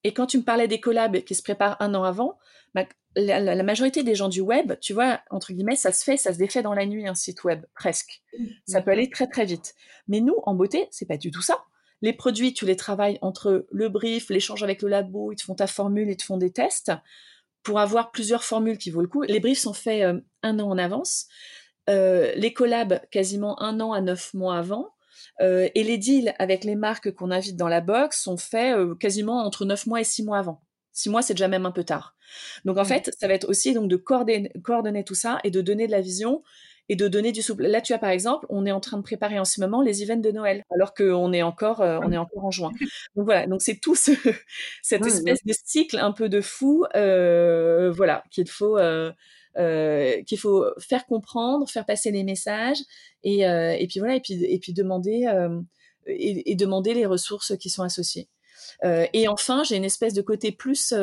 [0.03, 2.37] Et quand tu me parlais des collabs qui se préparent un an avant,
[2.73, 2.85] bah,
[3.15, 6.37] la, majorité des gens du web, tu vois, entre guillemets, ça se fait, ça se
[6.37, 8.21] défait dans la nuit, un site web, presque.
[8.67, 9.75] Ça peut aller très très vite.
[10.07, 11.63] Mais nous, en beauté, c'est pas du tout ça.
[12.01, 15.55] Les produits, tu les travailles entre le brief, l'échange avec le labo, ils te font
[15.55, 16.91] ta formule, ils te font des tests
[17.61, 19.21] pour avoir plusieurs formules qui vaut le coup.
[19.21, 21.27] Les briefs sont faits euh, un an en avance.
[21.87, 24.93] les collabs quasiment un an à neuf mois avant.
[25.39, 29.65] Et les deals avec les marques qu'on invite dans la box sont faits quasiment entre
[29.65, 30.61] neuf mois et six mois avant.
[30.93, 32.15] Six mois, c'est déjà même un peu tard.
[32.65, 32.85] Donc en mmh.
[32.85, 35.91] fait, ça va être aussi donc de coordonner, coordonner tout ça et de donner de
[35.91, 36.43] la vision
[36.89, 37.67] et de donner du souple.
[37.67, 40.03] Là, tu as par exemple, on est en train de préparer en ce moment les
[40.03, 42.71] events de Noël, alors qu'on est encore, euh, on est encore en juin.
[43.15, 44.11] Donc voilà, donc c'est tout ce,
[44.81, 48.77] cette espèce de cycle un peu de fou, euh, voilà, qu'il faut,
[49.57, 52.79] euh, qu'il faut faire comprendre, faire passer les messages,
[53.23, 55.59] et, euh, et puis voilà, et puis, et puis demander, euh,
[56.07, 58.29] et, et, demander les ressources qui sont associées.
[58.83, 60.93] et enfin, j'ai une espèce de côté plus,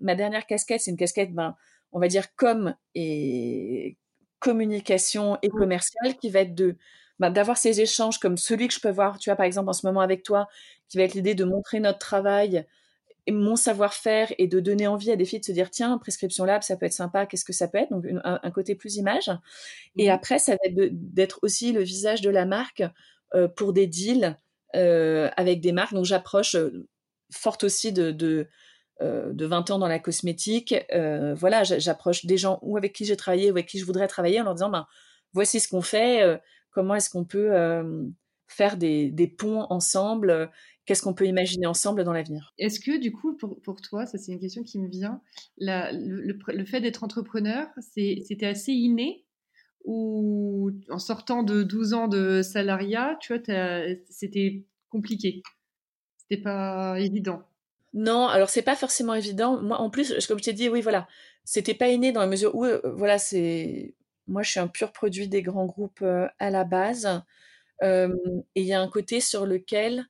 [0.00, 1.54] ma dernière casquette, c'est une casquette, ben,
[1.92, 3.96] on va dire comme et
[4.40, 6.76] communication et commerciale qui va être de
[7.18, 9.72] bah, d'avoir ces échanges comme celui que je peux voir, tu vois, par exemple, en
[9.72, 10.48] ce moment avec toi,
[10.88, 12.64] qui va être l'idée de montrer notre travail
[13.28, 16.44] et mon savoir-faire et de donner envie à des filles de se dire, tiens, prescription
[16.44, 17.90] lab, ça peut être sympa, qu'est-ce que ça peut être?
[17.90, 19.30] Donc, un, côté plus image.
[19.96, 22.82] Et mmh après, ça va être d'être aussi le visage de la marque
[23.34, 24.36] euh, pour des deals
[24.74, 25.94] euh, avec des marques.
[25.94, 26.88] Donc, j'approche euh,
[27.30, 28.48] forte aussi de, de
[29.00, 33.04] euh, de 20 ans dans la cosmétique, euh, voilà, j'approche des gens ou avec qui
[33.04, 34.88] j'ai travaillé ou avec qui je voudrais travailler en leur disant, ben,
[35.32, 36.36] voici ce qu'on fait, euh,
[36.72, 37.52] comment est-ce qu'on peut
[38.48, 40.50] faire des, ponts ensemble,
[40.88, 42.54] qu'est-ce qu'on peut imaginer ensemble dans l'avenir.
[42.56, 45.20] Est-ce que du coup, pour, toi, ça c'est une question qui me vient,
[45.58, 49.26] le, fait d'être entrepreneur, c'était assez inné?
[49.84, 53.42] Ou en sortant de 12 ans de salariat, tu vois,
[54.08, 55.42] c'était compliqué?
[56.16, 57.42] C'était pas évident?
[57.92, 59.60] Non, alors c'est pas forcément évident.
[59.60, 61.06] Moi, en plus, comme je t'ai dit, oui, voilà,
[61.44, 63.94] c'était pas inné dans la mesure où, euh, voilà, c'est,
[64.26, 67.22] moi, je suis un pur produit des grands groupes euh, à la base.
[67.82, 68.08] et
[68.54, 70.06] il y a un côté sur lequel,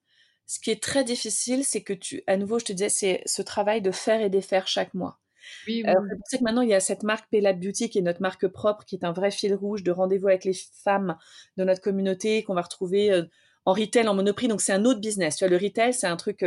[0.49, 3.43] ce qui est très difficile, c'est que tu, à nouveau, je te disais, c'est ce
[3.43, 5.21] travail de faire et défaire chaque mois.
[5.67, 5.93] Oui, oui.
[6.25, 8.85] c'est que maintenant, il y a cette marque Pelab Beauty qui est notre marque propre,
[8.87, 11.19] qui est un vrai fil rouge de rendez-vous avec les femmes
[11.59, 13.25] de notre communauté qu'on va retrouver euh,
[13.67, 14.49] en retail, en monoprix.
[14.49, 15.37] Donc, c'est un autre business.
[15.37, 16.43] Tu vois, le retail, c'est un truc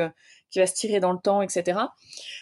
[0.50, 1.80] qui va se tirer dans le temps, etc.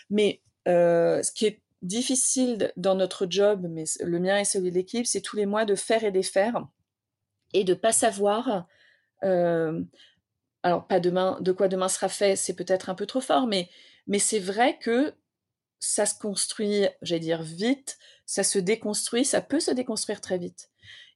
[0.10, 4.76] Mais euh, ce qui est difficile dans notre job, mais le mien et celui de
[4.76, 6.66] l'équipe, c'est tous les mois de faire et défaire
[7.54, 8.66] et de pas savoir.
[10.64, 13.70] Alors pas demain, de quoi demain sera fait, c'est peut-être un peu trop fort, mais
[14.08, 15.14] mais c'est vrai que
[15.80, 20.70] ça se construit, j'allais dire vite, ça se déconstruit, ça peut se déconstruire très vite.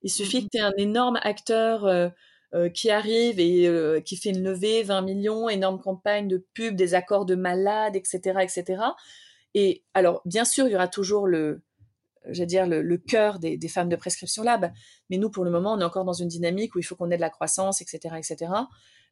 [0.04, 2.10] Il suffit mmh que tu aies un énorme acteur euh,
[2.54, 6.76] euh, qui arrive et euh, qui fait une levée, 20 millions, énorme campagne de pub,
[6.76, 8.84] des accords de malades, etc., etc.
[9.54, 11.62] Et alors, bien sûr, il y aura toujours le,
[12.30, 14.72] j'allais dire, le, cœur des, femmes de prescription lab.
[15.10, 17.12] Mais nous, pour le moment, on est encore dans une dynamique où il faut qu'on
[17.12, 18.52] ait de la croissance, etc., etc.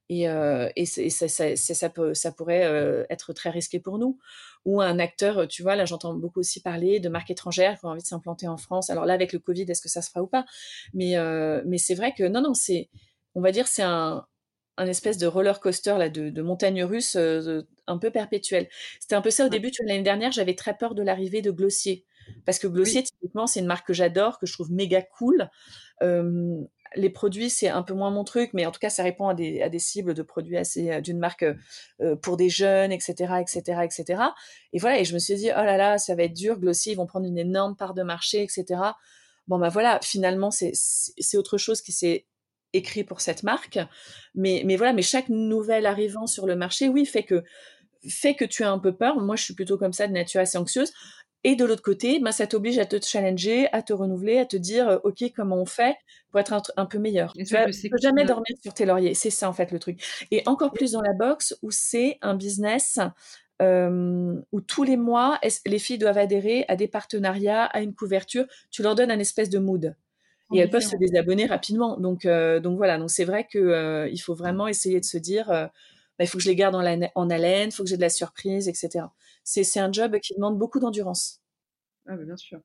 [0.09, 4.17] Et, euh, et, ça, ça, ça, peut, ça, pourrait être très risqué pour nous.
[4.65, 7.89] Ou un acteur, tu vois, là j'entends beaucoup aussi parler de marques étrangères qui ont
[7.89, 8.89] envie de s'implanter en France.
[8.89, 10.45] Alors là, avec le Covid, est-ce que ça se fera ou pas?
[10.93, 11.15] Mais,
[11.65, 12.89] mais c'est vrai que non, non, c'est
[13.35, 14.25] on va dire, c'est un,
[14.77, 18.67] espèce de roller coaster là, de, montagne russe euh, un peu perpétuel.
[18.99, 19.69] C'était un peu ça au début.
[19.85, 22.05] L'année dernière, j'avais très peur de l'arrivée de Glossier.
[22.45, 25.49] Parce que Glossier, typiquement, c'est une marque que j'adore, que je trouve méga cool.
[26.95, 29.33] Les produits, c'est un peu moins mon truc, mais en tout cas, ça répond à
[29.33, 31.45] des, cibles de produits assez euh, d'une marque
[32.01, 34.23] euh, pour des jeunes, etc., etc., etc.
[34.73, 36.93] Et voilà, et je me suis dit, oh là là, ça va être dur, Glossier,
[36.93, 38.81] ils vont prendre une énorme part de marché, etc.
[39.47, 42.25] Bon, bah voilà, finalement, c'est autre chose qui s'est
[42.73, 43.79] écrit pour cette marque.
[44.35, 47.43] Mais, mais voilà, mais chaque nouvel arrivant sur le marché, oui, fait que,
[48.07, 49.19] fait que tu as un peu peur.
[49.19, 50.93] Moi, je suis plutôt comme ça, de nature assez anxieuse.
[51.43, 54.57] Et de l'autre côté, ben, ça t'oblige à te challenger, à te renouveler, à te
[54.57, 55.95] dire, euh, OK, comment on fait
[56.29, 57.33] pour être un, peu meilleur.
[57.33, 59.13] tu ne peux jamais dormir sur tes lauriers.
[59.15, 60.25] C'est ça, en fait, le truc.
[60.31, 62.99] Et encore plus dans la boxe, où c'est un business
[63.61, 68.45] euh, où tous les mois, les filles doivent adhérer à des partenariats, à une couverture.
[68.71, 69.95] Tu leur donnes un espèce de mood
[70.53, 71.97] et elles peuvent se désabonner rapidement.
[71.97, 75.17] Donc, euh, donc voilà, donc c'est vrai qu'il euh, il faut vraiment essayer de se
[75.17, 75.69] dire, bah,
[76.19, 78.09] il faut que je les garde en, en haleine, il faut que j'ai de la
[78.09, 79.05] surprise, etc.
[79.43, 81.41] C'est un job qui demande beaucoup d'endurance.
[82.07, 82.61] Ah, bah, bien sûr.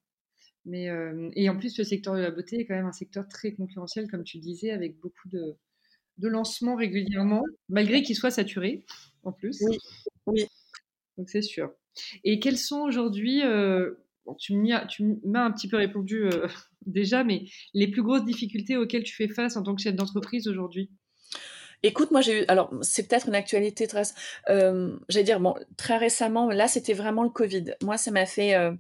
[0.65, 0.89] Mais,
[1.35, 4.11] et en plus, le secteur de la beauté est quand même un secteur très concurrentiel,
[4.11, 5.57] comme tu disais, avec beaucoup de,
[6.19, 8.85] de lancements régulièrement, malgré qu'il soit saturé,
[9.23, 9.63] en plus.
[9.63, 9.79] Oui,
[10.27, 10.47] oui.
[11.19, 11.73] Donc c'est sûr.
[12.25, 13.43] Et quels sont aujourd'hui,
[14.39, 14.55] tu
[15.25, 16.25] m'as un petit peu répondu
[16.87, 20.49] déjà, mais les plus grosses difficultés auxquelles tu fais face en tant que chef d'entreprise
[20.49, 20.91] aujourd'hui?
[21.87, 24.03] Écoute, moi j'ai eu, alors c'est peut-être une actualité très,
[24.49, 27.77] euh, j'allais dire, bon, très récemment, là c'était vraiment le Covid.
[27.81, 28.73] Moi ça m'a fait euh,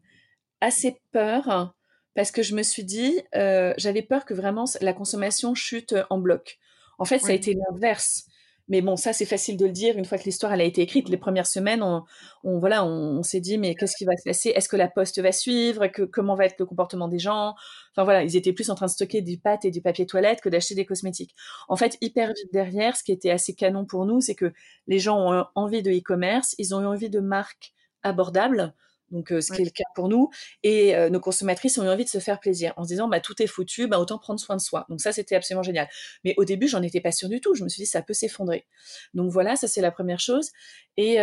[0.60, 1.72] assez peur
[2.16, 6.18] parce que je me suis dit, euh, j'avais peur que vraiment la consommation chute en
[6.18, 6.58] bloc.
[6.98, 8.26] En fait, ça a été l'inverse.
[8.68, 10.82] Mais bon, ça, c'est facile de le dire une fois que l'histoire elle a été
[10.82, 11.08] écrite.
[11.08, 14.50] Les premières semaines, on, voilà, on, s'est dit, mais qu'est-ce qui va se passer?
[14.50, 15.86] Est-ce que la poste va suivre?
[15.86, 17.54] Comment va être le comportement des gens?
[17.92, 20.40] Enfin voilà, ils étaient plus en train de stocker du pâte et du papier toilette
[20.40, 21.34] que d'acheter des cosmétiques.
[21.68, 24.52] En fait, hyper vite derrière, ce qui était assez canon pour nous, c'est que
[24.88, 28.74] les gens ont envie de e-commerce, ils ont envie de marques abordables
[29.10, 30.30] donc ce qui est le cas pour nous.
[30.62, 33.40] Et nos consommatrices ont eu envie de se faire plaisir en se disant bah, tout
[33.42, 34.86] est foutu, bah, autant prendre soin de soi.
[34.88, 35.88] Donc ça, c'était absolument génial.
[36.24, 37.54] Mais au début, j'en étais pas sûre du tout.
[37.54, 38.66] Je me suis dit ça peut s'effondrer.
[39.14, 40.50] Donc voilà, ça c'est la première chose.
[40.96, 41.16] Et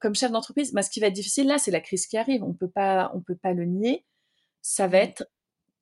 [0.00, 2.42] comme chef d'entreprise, bah, ce qui va être difficile là, c'est la crise qui arrive.
[2.42, 4.04] On peut pas, on peut pas le nier.
[4.60, 5.02] Ça va mmh.
[5.02, 5.24] être,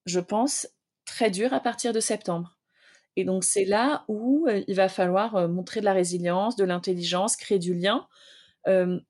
[0.06, 0.68] je pense,
[1.04, 2.56] très dur à partir de septembre.
[3.16, 7.58] Et donc c'est là où il va falloir montrer de la résilience, de l'intelligence, créer
[7.58, 8.06] du lien,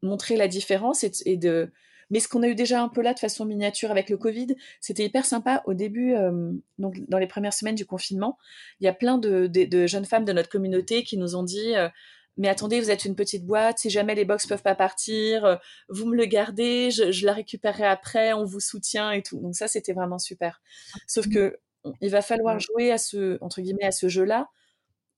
[0.02, 1.70] montrer la différence et de
[2.10, 4.48] mais ce qu'on a eu déjà un peu là de façon miniature avec le Covid,
[4.80, 5.62] c'était hyper sympa.
[5.66, 8.38] Au début, euh, donc dans les premières semaines du confinement,
[8.80, 11.88] il y a plein de, jeunes femmes de notre communauté qui nous ont dit euh,
[12.36, 15.56] mais attendez, vous êtes une petite boîte, si jamais les box peuvent pas partir, euh,
[15.88, 19.40] vous me le gardez, je, la récupérerai après, on vous soutient et tout.
[19.40, 20.62] Donc ça, c'était vraiment super.
[21.06, 21.58] Sauf que
[22.00, 24.48] il va falloir jouer à ce entre guillemets à ce jeu-là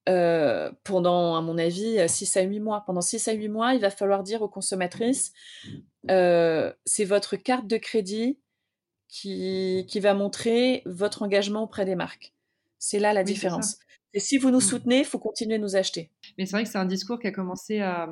[0.05, 2.83] pendant, à mon avis, 6 à 8 mois.
[2.87, 5.33] Pendant 6 à 8 mois, il va falloir dire aux consommatrices,
[6.09, 8.39] c'est votre carte de crédit
[9.09, 12.35] qui, qui, va montrer votre engagement auprès des marques.
[12.79, 13.79] C'est là la différence.
[14.15, 14.63] Et si vous nous mmh.
[14.63, 16.11] soutenez, il faut continuer de nous acheter.
[16.37, 18.09] Mais c'est vrai que c'est un discours qui a commencé à,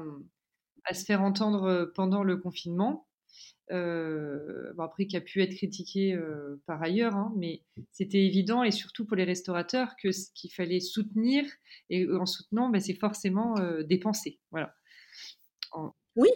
[0.85, 3.07] à, se faire entendre pendant le confinement.
[3.71, 7.63] Euh, bon après, qui a pu être critiqué euh, par ailleurs, hein, mais
[7.93, 11.45] c'était évident, et surtout pour les restaurateurs, que ce qu'il fallait soutenir,
[11.89, 14.41] et en soutenant, ben, c'est forcément euh, dépenser.
[14.51, 14.75] Voilà.
[16.17, 16.29] Oui,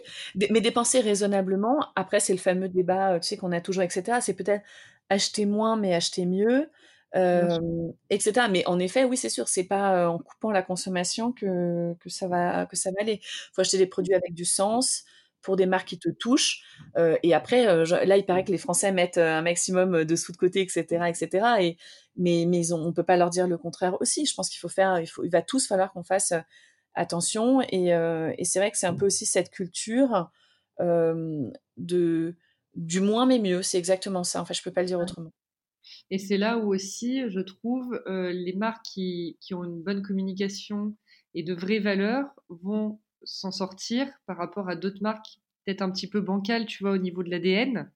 [0.49, 1.87] mais dépenser raisonnablement.
[1.95, 4.19] Après, c'est le fameux débat, tu sais, qu'on a toujours, etc.
[4.21, 4.63] C'est peut-être
[5.09, 6.69] acheter moins, mais acheter mieux.
[8.09, 8.47] etc.
[8.49, 12.29] Mais en effet, oui, c'est sûr, c'est pas en coupant la consommation que, que, ça
[12.29, 13.19] va que ça va aller.
[13.21, 15.03] Il faut acheter des produits avec du sens
[15.45, 16.63] pour des marques qui te touchent.
[16.97, 20.15] Euh, et après, euh, là, il paraît que les Français mettent euh, un maximum de
[20.15, 21.47] sous de côté, etc., etc.
[21.61, 21.77] Et
[22.17, 24.25] mais mais on, ne peut pas leur dire le contraire aussi.
[24.25, 26.33] Je pense qu'il faut faire, il faut, il va tous falloir qu'on fasse
[26.95, 27.61] attention.
[27.69, 30.31] Et, et c'est vrai que c'est un peu aussi cette culture
[30.79, 32.35] de
[32.75, 33.61] du moins mais mieux.
[33.61, 34.41] C'est exactement ça.
[34.41, 35.31] Enfin, je peux pas le dire autrement.
[36.09, 40.95] Et c'est là où aussi, je trouve, les marques qui, qui, ont une bonne communication
[41.33, 46.07] et de vraies valeurs vont s'en sortir par rapport à d'autres marques peut-être un petit
[46.07, 47.91] peu bancales, tu vois, au niveau de l'ADN,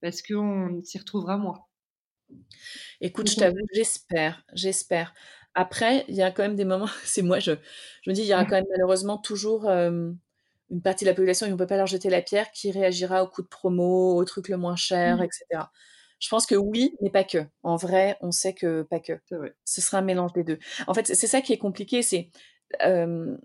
[0.00, 1.64] parce qu'on s'y retrouvera moins.
[3.00, 5.14] Écoute, je t'avoue, j'espère, j'espère.
[5.54, 7.52] Après, il y a quand même des moments, c'est moi, je,
[8.02, 10.10] je, me dis, il y aura quand même malheureusement toujours euh,
[10.70, 12.70] une partie de la population, et on ne peut pas leur jeter la pierre, qui
[12.70, 15.24] réagira au coup de promo, au truc le moins cher, mmh.
[15.24, 15.44] etc.
[16.18, 17.46] Je pense que oui, mais pas que.
[17.62, 19.20] En vrai, on sait que pas que.
[19.64, 20.58] Ce sera un mélange des deux.
[20.86, 22.30] En fait, c'est ça qui est compliqué, c'est
[22.82, 23.36] euh,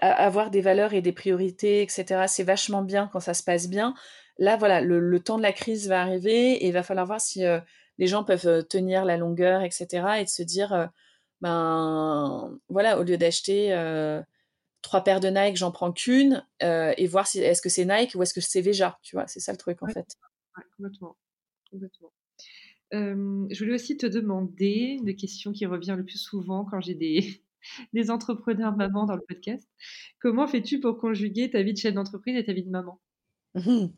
[0.00, 2.24] avoir des valeurs et des priorités, etc.
[2.28, 3.94] C'est vachement bien quand ça se passe bien.
[4.38, 7.44] Là, voilà, le, temps de la crise va arriver et il va falloir voir si
[7.44, 7.60] euh,
[7.98, 9.86] les gens peuvent euh, tenir la longueur, etc.
[10.20, 10.86] Et de se dire, euh,
[11.40, 13.70] ben voilà, au lieu d'acheter
[14.80, 18.22] trois paires de Nike, j'en prends qu'une et voir si est-ce que c'est Nike ou
[18.22, 20.06] est-ce que c'est Veja, tu vois, c'est ça le truc en fait.
[20.76, 21.16] complètement,
[21.70, 22.12] complètement.
[22.92, 27.42] je voulais aussi te demander une question qui revient le plus souvent quand j'ai des,
[27.92, 29.68] des entrepreneurs mamans dans le podcast.
[30.20, 33.00] Comment fais-tu pour conjuguer ta vie de chef d'entreprise et ta vie de maman?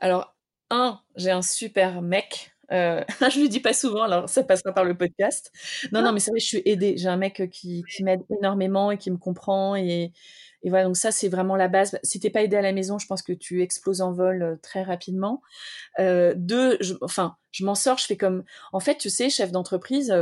[0.00, 0.36] Alors,
[0.70, 2.52] un, j'ai un super mec.
[2.72, 5.52] Euh, je le dis pas souvent, alors ça passera par le podcast.
[5.92, 6.96] Non, non, mais c'est vrai, je suis aidée.
[6.96, 9.76] J'ai un mec qui, m'aide énormément et qui me comprend.
[9.76, 10.12] Et,
[10.64, 11.98] voilà, donc ça, c'est vraiment la base.
[12.02, 14.56] Si t'es pas aidé à la maison, je pense que tu exploses en vol euh,
[14.60, 15.42] très rapidement.
[16.00, 18.42] Euh, deux, enfin, je m'en sors, je fais comme...
[18.72, 20.12] En fait, tu sais, chef d'entreprise,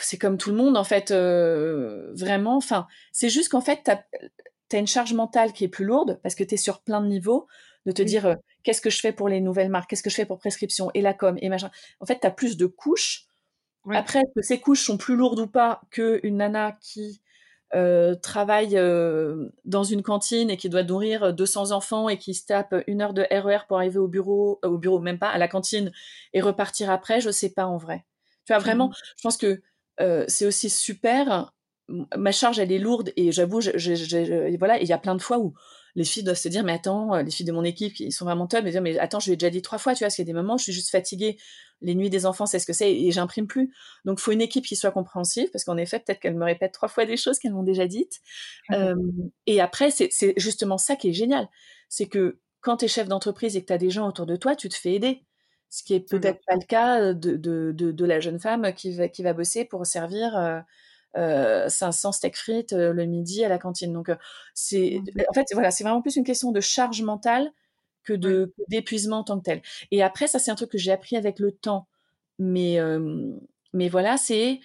[0.00, 2.56] c'est comme tout le monde en fait, euh, vraiment.
[2.56, 6.34] Enfin, c'est juste qu'en fait, tu as, une charge mentale qui est plus lourde parce
[6.34, 7.46] que tu es sur plein de niveaux,
[7.86, 8.34] de te dire euh,
[8.64, 11.02] qu'est-ce que je fais pour les nouvelles marques, qu'est-ce que je fais pour prescription et
[11.02, 11.70] la com et machin?
[12.00, 13.26] En fait, tu as plus de couches.
[13.92, 17.22] Après, que ces couches sont plus lourdes ou pas qu'une nana qui
[17.72, 18.76] euh, travaille
[19.64, 23.14] dans une cantine et qui doit nourrir 200 enfants et qui se tape une heure
[23.14, 25.92] de RER e pour arriver au bureau, au bureau même pas, à la cantine
[26.32, 28.04] et repartir après, je sais pas en vrai.
[28.46, 28.94] Tu vois, vraiment, mmh.
[29.16, 29.60] je pense que
[30.00, 31.52] euh, c'est aussi super.
[32.16, 33.60] Ma charge, elle est lourde et j'avoue,
[34.58, 35.54] voilà, il y a plein de fois où
[35.96, 38.26] les filles doivent se dire, mais attends, euh, les filles de mon équipe qui sont
[38.26, 40.16] vraiment top, mais dire, mais attends, je l'ai déjà dit trois fois, tu vois, parce
[40.16, 41.38] qu'il y a des moments où je suis juste fatiguée.
[41.80, 43.74] Les nuits des enfants, c'est ce que c'est et j'imprime plus.
[44.04, 46.88] Donc, faut une équipe qui soit compréhensive, parce qu'en effet, peut-être qu'elle me répète trois
[46.88, 48.20] fois des choses qu'elles m'ont déjà dites.
[48.72, 48.94] Euh,
[49.46, 51.48] et après, c'est justement ça qui est génial.
[51.88, 54.36] C'est que quand tu es chef d'entreprise et que tu as des gens autour de
[54.36, 55.25] toi, tu te fais aider
[55.70, 59.08] ce qui est peut-être pas le cas de, de, de, la jeune femme qui va,
[59.08, 60.64] qui va bosser pour servir
[61.14, 63.92] 500 steak frites le midi à la cantine.
[63.92, 64.10] Donc,
[64.54, 67.50] c'est, en fait, voilà, c'est vraiment plus une question de charge mentale
[68.04, 69.62] que de d'épuisement en tant que tel.
[69.90, 71.88] Et après, ça, c'est un truc que j'ai appris avec le temps.
[72.38, 72.78] Mais,
[73.72, 74.60] mais voilà, c'est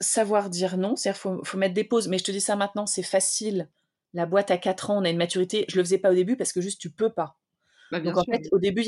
[0.00, 0.96] savoir dire non.
[0.96, 2.08] C'est-à-dire, faut, faut mettre des pauses.
[2.08, 3.68] Mais je te dis ça maintenant, c'est facile.
[4.12, 5.64] La boîte à 4 ans, on a une maturité.
[5.68, 7.39] Je le faisais pas au début parce que juste tu peux pas.
[7.90, 8.84] Bah, donc en fait, au début,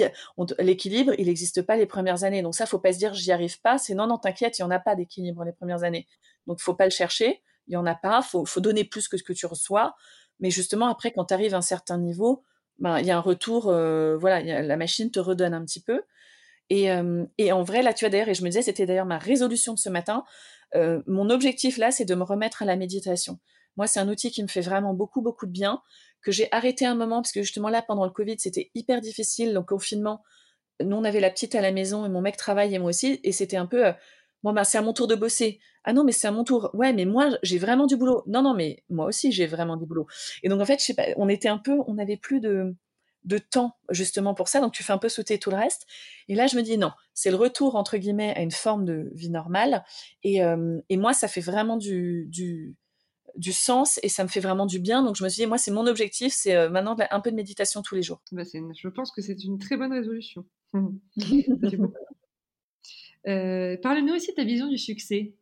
[0.59, 2.43] l'équilibre, il n'existe pas les premières années.
[2.43, 3.79] Donc ça, faut pas se dire j'y arrive pas.
[3.79, 6.07] C'est non, non, t'inquiète, il y en a pas d'équilibre les premières années.
[6.47, 7.43] Donc faut pas le chercher.
[7.69, 8.23] Il y en a pas.
[8.23, 9.95] Faut, faut donner plus que ce que tu reçois.
[10.41, 12.45] Mais justement, après, quand tu arrives à un certain niveau,
[12.79, 13.69] ben, il y a un retour.
[13.69, 16.03] Euh, voilà, la machine te redonne un petit peu.
[16.71, 19.07] Et, euh, et, en vrai, là, tu as d'ailleurs, et je me disais, c'était d'ailleurs
[19.07, 20.25] ma résolution de ce matin.
[20.75, 23.39] Euh, mon objectif là, c'est de me remettre à la méditation.
[23.77, 25.83] Moi, c'est un outil qui me fait vraiment beaucoup, beaucoup de bien
[26.23, 29.55] que j'ai arrêté un moment parce que justement là, pendant le Covid, c'était hyper difficile.
[29.55, 30.23] Donc, confinement,
[30.81, 33.21] nous, on avait la petite à la maison et mon mec travaille et moi aussi.
[33.25, 33.93] Et c'était un peu, euh,
[34.43, 35.61] ben, c'est à mon tour de bosser.
[35.85, 36.71] Ah non, mais c'est à mon tour.
[36.75, 38.23] Ouais, mais moi, j'ai vraiment du boulot.
[38.27, 40.07] Non, non, mais moi aussi, j'ai vraiment du boulot.
[40.43, 40.81] Et donc, en fait,
[41.17, 42.75] on était un peu, on n'avait plus de,
[43.25, 44.61] de temps justement pour ça.
[44.61, 45.87] Donc, tu fais un peu sauter tout le reste.
[46.29, 49.11] Et là, je me dis, non, c'est le retour, entre guillemets, à une forme de
[49.15, 49.85] vie normale.
[50.23, 52.77] Et, euh, et moi, ça fait vraiment du, du,
[53.37, 55.03] du sens et ça me fait vraiment du bien.
[55.03, 57.37] Donc je me suis dit, moi, c'est mon objectif, c'est euh, maintenant un peu de
[57.37, 58.21] méditation tous les jours.
[58.33, 60.45] Bah, je pense que c'est une très bonne résolution.
[63.27, 65.35] euh, Parle-nous aussi de ta vision du succès.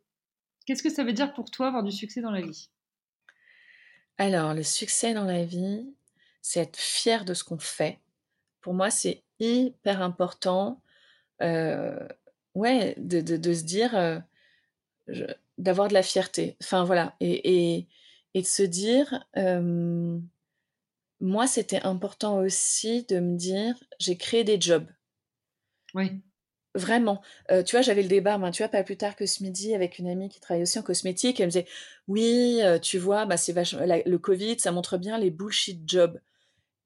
[0.66, 2.70] Qu'est-ce que ça veut dire pour toi avoir du succès dans la vie?
[4.18, 5.86] Alors, le succès dans la vie,
[6.43, 7.99] c'est être fier de ce qu'on fait.
[8.61, 10.82] Pour moi, c'est hyper important.
[11.43, 12.07] Euh,
[12.55, 14.18] ouais, de, de, se dire, euh,
[15.58, 16.56] d'avoir de la fierté.
[16.62, 17.88] Enfin voilà, et, et,
[18.34, 20.18] et de se dire, euh,
[21.20, 24.86] moi c'était important aussi de me dire, j'ai créé des jobs.
[25.94, 26.20] Oui.
[26.76, 27.20] Vraiment.
[27.50, 29.74] Euh, tu vois, j'avais le débat, ben, tu vois, pas plus tard que ce midi,
[29.74, 31.40] avec une amie qui travaille aussi en cosmétique.
[31.40, 31.66] Elle me disait,
[32.06, 36.20] oui, euh, tu vois, bah, c'est vachement, le Covid, ça montre bien les bullshit jobs.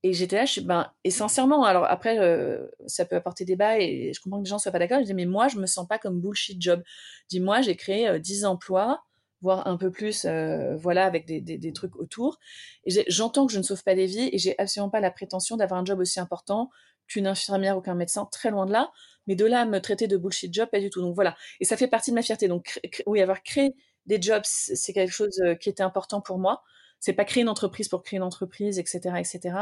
[0.04, 4.12] Et j'étais là, je ben, et sincèrement, alors après, euh, ça peut apporter débat et
[4.14, 5.00] je comprends que les gens soient pas d'accord.
[5.00, 6.82] Je dis, mais moi, je me sens pas comme bullshit job.
[7.30, 9.02] Dis-moi, j'ai créé 10 euh, emplois,
[9.40, 12.38] voire un peu plus, euh, voilà, avec des, des, trucs autour.
[12.84, 15.56] Et j'entends que je ne sauve pas des vies et j'ai absolument pas la prétention
[15.56, 16.68] d'avoir un job aussi important
[17.08, 18.92] qu'une infirmière ou qu'un médecin, très loin de là.
[19.26, 21.00] Mais de là me traiter de bullshit job, pas du tout.
[21.00, 21.34] Donc voilà.
[21.60, 22.46] Et ça fait partie de ma fierté.
[22.46, 23.74] Donc, oui, avoir créé
[24.04, 26.62] des jobs, c'est quelque chose qui était important pour moi
[27.04, 29.56] c'est pas créer une entreprise pour créer une entreprise, etc., etc.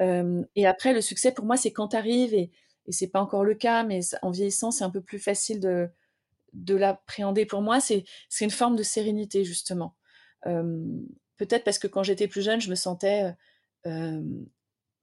[0.00, 2.50] Euh, et après, le succès pour moi, c'est quand tu arrives et,
[2.86, 5.90] et c'est pas encore le cas, mais en vieillissant, c'est un peu plus facile de,
[6.54, 7.44] de l'appréhender.
[7.44, 8.06] Pour moi, c'est
[8.40, 9.96] une forme de sérénité justement.
[10.46, 10.82] Euh,
[11.36, 13.34] peut-être parce que quand j'étais plus jeune, je me sentais
[13.84, 14.22] euh,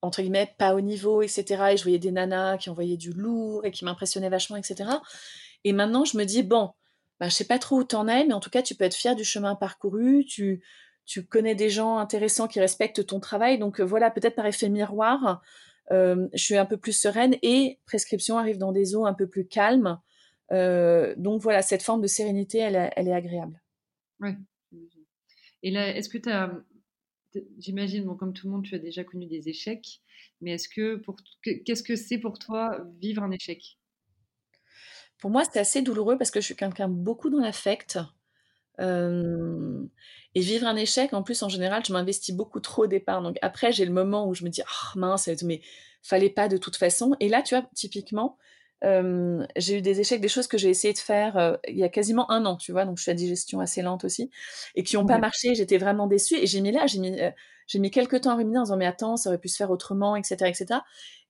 [0.02, 1.44] entre guillemets pas au niveau, etc.
[1.72, 4.90] Et je voyais des nanas qui envoyaient du lourd et qui m'impressionnaient vachement, etc.
[5.66, 6.72] Et maintenant, je me dis bon,
[7.20, 8.96] bah, je sais pas trop où t'en es, mais en tout cas, tu peux être
[8.96, 10.26] fier du chemin parcouru.
[10.26, 10.64] Tu
[11.10, 13.58] tu connais des gens intéressants qui respectent ton travail.
[13.58, 15.42] Donc euh, voilà, peut-être par effet miroir,
[15.92, 19.28] euh, je suis un peu plus sereine et prescription arrive dans des eaux un peu
[19.28, 20.00] plus calmes.
[20.52, 23.60] Euh, donc voilà, cette forme de sérénité, elle, est agréable.
[24.20, 24.36] Oui.
[25.64, 26.54] Et là, est-ce que tu as,
[27.58, 30.02] j'imagine, bon, comme tout le monde, tu as déjà connu des échecs,
[30.42, 33.80] mais est-ce que pour, qu'est-ce que c'est pour toi vivre un échec?
[35.18, 37.98] Pour moi, c'est assez douloureux parce que je suis quelqu'un beaucoup dans l'affect.
[38.80, 39.84] Euh,
[40.36, 43.22] et vivre un échec, en plus, en général, je m'investis beaucoup trop au départ.
[43.22, 45.62] Donc après, j'ai le moment où je me dis, oh mince, mais
[46.04, 47.16] fallait pas de toute façon.
[47.20, 48.38] Et là, tu vois, typiquement,
[48.84, 51.84] euh, j'ai eu des échecs, des choses que j'ai essayé de faire euh, il y
[51.84, 54.30] a quasiment un an, tu vois, donc je suis à digestion assez lente aussi,
[54.76, 55.56] et qui n'ont pas marché.
[55.56, 56.36] J'étais vraiment déçue.
[56.36, 57.20] Et j'ai mis là, j'ai mis,
[57.68, 59.72] j'ai mis quelques temps à ruminer en disant, mais attends, ça aurait pu se faire
[59.72, 60.82] autrement, etc., etc.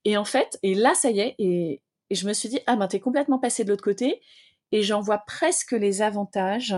[0.06, 2.76] Et en fait, et là, ça y est, et, et je me suis dit, ah
[2.76, 4.22] ben, t'es complètement passé de l'autre côté,
[4.72, 6.76] et j'en vois presque les avantages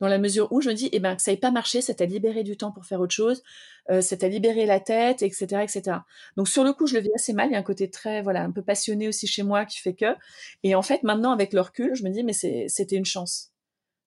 [0.00, 1.94] dans la mesure où je me dis, eh ben, que ça n'ait pas marché, ça
[1.94, 3.42] t'a libéré du temps pour faire autre chose,
[3.90, 5.98] euh, ça t'a libéré la tête, etc., etc.
[6.36, 7.48] Donc sur le coup, je le vis assez mal.
[7.48, 9.94] Il y a un côté très, voilà, un peu passionné aussi chez moi qui fait
[9.94, 10.14] que.
[10.62, 13.50] Et en fait, maintenant, avec le recul, je me dis, mais c'était une chance.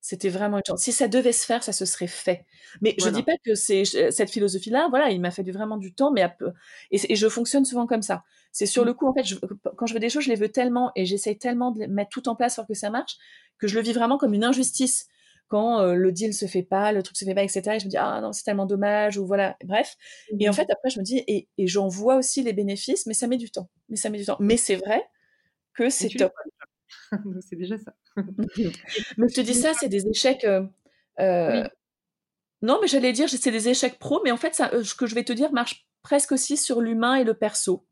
[0.01, 0.81] C'était vraiment une chance.
[0.81, 2.45] Si ça devait se faire, ça se serait fait.
[2.81, 4.87] Mais je dis pas que c'est cette philosophie-là.
[4.89, 6.25] Voilà, il m'a fallu vraiment du temps, mais
[6.91, 8.23] et, et, je fonctionne souvent comme ça.
[8.51, 8.87] C'est sur mmh.
[8.87, 9.35] le coup, en fait, je,
[9.75, 12.29] quand je veux des choses, je les veux tellement et j'essaye tellement de mettre tout
[12.29, 13.17] en place pour que ça marche
[13.57, 15.07] que je le vis vraiment comme une injustice
[15.47, 17.61] quand euh, le deal se fait pas, le truc se fait pas, etc.
[17.75, 19.95] Et je me dis ah non c'est tellement dommage ou voilà, bref.
[20.39, 23.05] Et en mmh fait après je me dis et, et j'en vois aussi les bénéfices,
[23.05, 23.69] mais ça met du temps.
[23.89, 24.37] Mais ça met du temps.
[24.39, 25.03] Mais c'est vrai
[25.73, 26.33] que c'est top.
[27.41, 27.93] c'est déjà ça.
[28.17, 30.43] mais je te dis ça, c'est des échecs.
[30.43, 30.63] Euh,
[31.19, 31.67] euh,
[32.61, 35.15] non, mais j'allais dire c'est des échecs pro, mais en fait ça, ce que je
[35.15, 37.85] vais te dire marche presque aussi sur l'humain et le perso.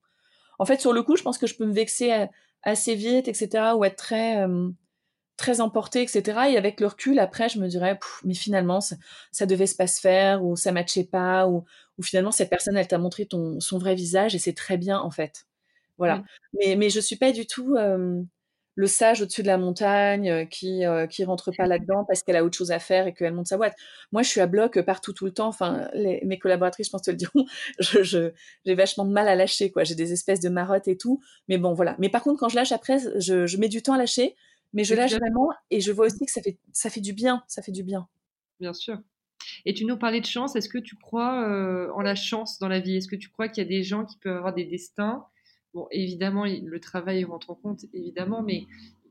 [0.59, 2.27] En fait sur le coup, je pense que je peux me vexer
[2.63, 3.73] assez vite, etc.
[3.75, 4.45] ou être très
[5.37, 6.21] très emportée, etc.
[6.49, 9.99] Et avec le recul, après, je me dirais, mais finalement, ça, devait se pas se
[9.99, 11.65] faire, ou ça matchait pas, ou,
[11.97, 14.99] ou finalement, cette personne, elle t'a montré ton, son vrai visage, et c'est très bien,
[14.99, 15.45] en fait.
[15.97, 16.23] Voilà.
[16.53, 17.75] Mais, mais je suis pas du tout
[18.75, 22.57] le sage au-dessus de la montagne qui qui rentre pas là-dedans parce qu'elle a autre
[22.57, 23.75] chose à faire et qu'elle monte sa boîte.
[24.11, 25.47] Moi, je suis à bloc partout tout le temps.
[25.47, 27.45] Enfin, mes collaboratrices, je pense te le diront.
[27.79, 28.31] Je
[28.65, 29.83] j'ai vachement de mal à lâcher quoi.
[29.83, 31.21] J'ai des espèces de marottes et tout.
[31.47, 31.95] Mais bon, voilà.
[31.99, 34.35] Mais par contre, quand je lâche après, je, je mets du temps à lâcher,
[34.75, 37.43] mais je lâche vraiment et je vois aussi que ça fait ça fait du bien.
[37.47, 38.07] Ça fait du bien.
[38.59, 38.99] Bien sûr.
[39.65, 40.55] Et tu nous parlais de chance.
[40.55, 42.97] Est-ce que tu crois en la chance dans la vie?
[42.97, 45.25] Est-ce que tu crois qu'il y a des gens qui peuvent avoir des destins?
[45.73, 48.63] Bon, évidemment, le travail rentre en compte, évidemment, mais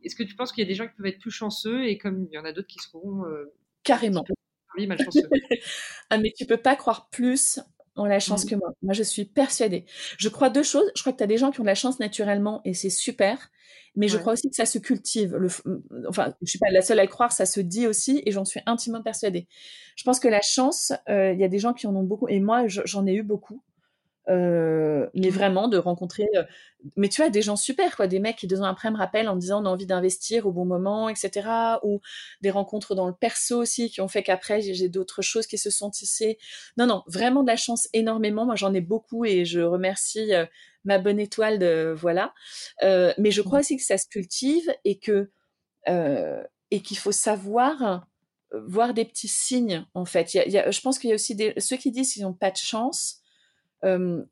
[0.02, 1.98] est-ce que tu penses qu'il y a des gens qui peuvent être plus chanceux et
[1.98, 3.52] comme il y en a d'autres qui seront euh,
[3.82, 4.24] carrément
[4.78, 5.28] malchanceux?
[6.10, 7.58] Ah, mais tu peux pas croire plus
[7.96, 8.48] en la chance mmh.
[8.48, 8.74] que moi.
[8.82, 9.84] Moi, je suis persuadée.
[10.18, 10.90] Je crois deux choses.
[10.96, 12.90] Je crois que tu as des gens qui ont de la chance naturellement et c'est
[12.90, 13.50] super.
[13.96, 15.36] Mais je crois aussi que ça se cultive.
[15.36, 15.48] Le,
[16.08, 18.44] enfin, je suis pas la seule à le croire, ça se dit aussi, et j'en
[18.44, 19.46] suis intimement persuadée.
[19.94, 22.26] Je pense que la chance, euh, il y a des gens qui en ont beaucoup,
[22.28, 23.62] et moi, j'en ai eu beaucoup.
[24.30, 25.32] Euh, mais mmh.
[25.32, 26.44] vraiment de rencontrer euh,
[26.96, 29.28] mais tu vois des gens super quoi des mecs qui deux ans après me rappellent
[29.28, 31.46] en me disant on a envie d'investir au bon moment etc
[31.82, 32.00] ou
[32.40, 35.68] des rencontres dans le perso aussi qui ont fait qu'après j'ai d'autres choses qui se
[35.68, 36.38] sont tissées
[36.78, 40.46] non non vraiment de la chance énormément moi j'en ai beaucoup et je remercie euh,
[40.84, 42.32] ma bonne étoile de voilà
[42.82, 43.60] mais je crois mmh.
[43.60, 45.30] aussi que ça se cultive et que
[45.86, 48.06] et qu'il faut savoir
[48.52, 51.34] voir des petits signes en fait il y a, je pense qu'il y a aussi
[51.34, 53.20] des, ceux qui disent qu'ils n'ont pas de chance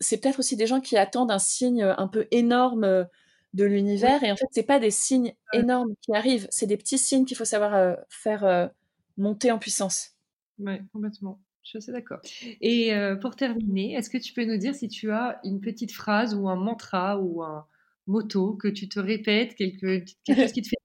[0.01, 3.07] c'est peut-être aussi des gens qui attendent un signe un peu énorme
[3.55, 4.23] de l'univers.
[4.25, 7.37] Et en fait, c'est pas des signes énormes qui arrivent, c'est des petits signes qu'il
[7.37, 8.71] faut savoir faire
[9.17, 10.13] monter en puissance.
[10.59, 11.41] Oui, complètement.
[11.63, 12.21] Je suis assez d'accord.
[12.61, 16.35] Et pour terminer, est-ce que tu peux nous dire si tu as une petite phrase
[16.35, 17.67] ou un mantra ou un
[18.07, 20.77] motto que tu te répètes, quelque, quelque chose qui te fait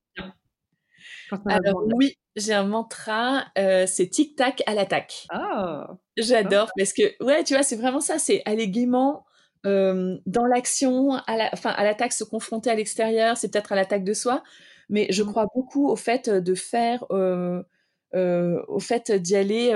[1.46, 5.26] Alors oui, j'ai un mantra, c'est tic-tac à l'attaque.
[5.30, 9.26] Ah J'adore parce que, ouais, tu vois, c'est vraiment ça, c'est aller gaiement
[9.64, 14.04] dans l'action, à la, enfin, à l'attaque, se confronter à l'extérieur, c'est peut-être à l'attaque
[14.04, 14.44] de soi,
[14.90, 15.28] mais je mmh.
[15.28, 19.74] crois beaucoup au fait de faire, au fait d'y aller,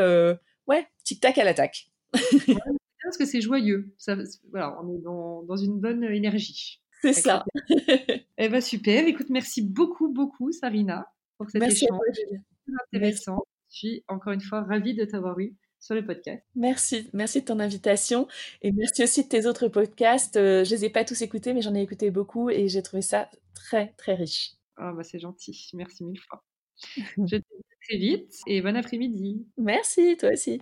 [0.67, 1.87] ouais, tic-tac à l'attaque.
[3.11, 3.93] parce que c'est joyeux.
[3.97, 4.15] Ça,
[4.51, 6.81] voilà, on est dans, dans une bonne énergie.
[7.01, 7.43] C'est ça.
[8.37, 9.05] eh ben super.
[9.07, 11.11] Écoute, merci beaucoup, beaucoup, Sarina,
[11.41, 12.39] pour cet merci échange.
[12.93, 13.45] intéressant.
[13.69, 16.43] Je suis encore une fois ravie de t'avoir eu sur le podcast.
[16.55, 18.27] Merci, merci de ton invitation
[18.61, 20.37] et merci aussi de tes autres podcasts.
[20.37, 23.01] Euh, je les ai pas tous écoutés, mais j'en ai écouté beaucoup et j'ai trouvé
[23.01, 24.53] ça très très riche.
[24.77, 26.43] Ah bah c'est gentil, merci mille fois.
[27.17, 29.45] je te dis très vite et bon après-midi.
[29.57, 30.61] Merci, toi aussi.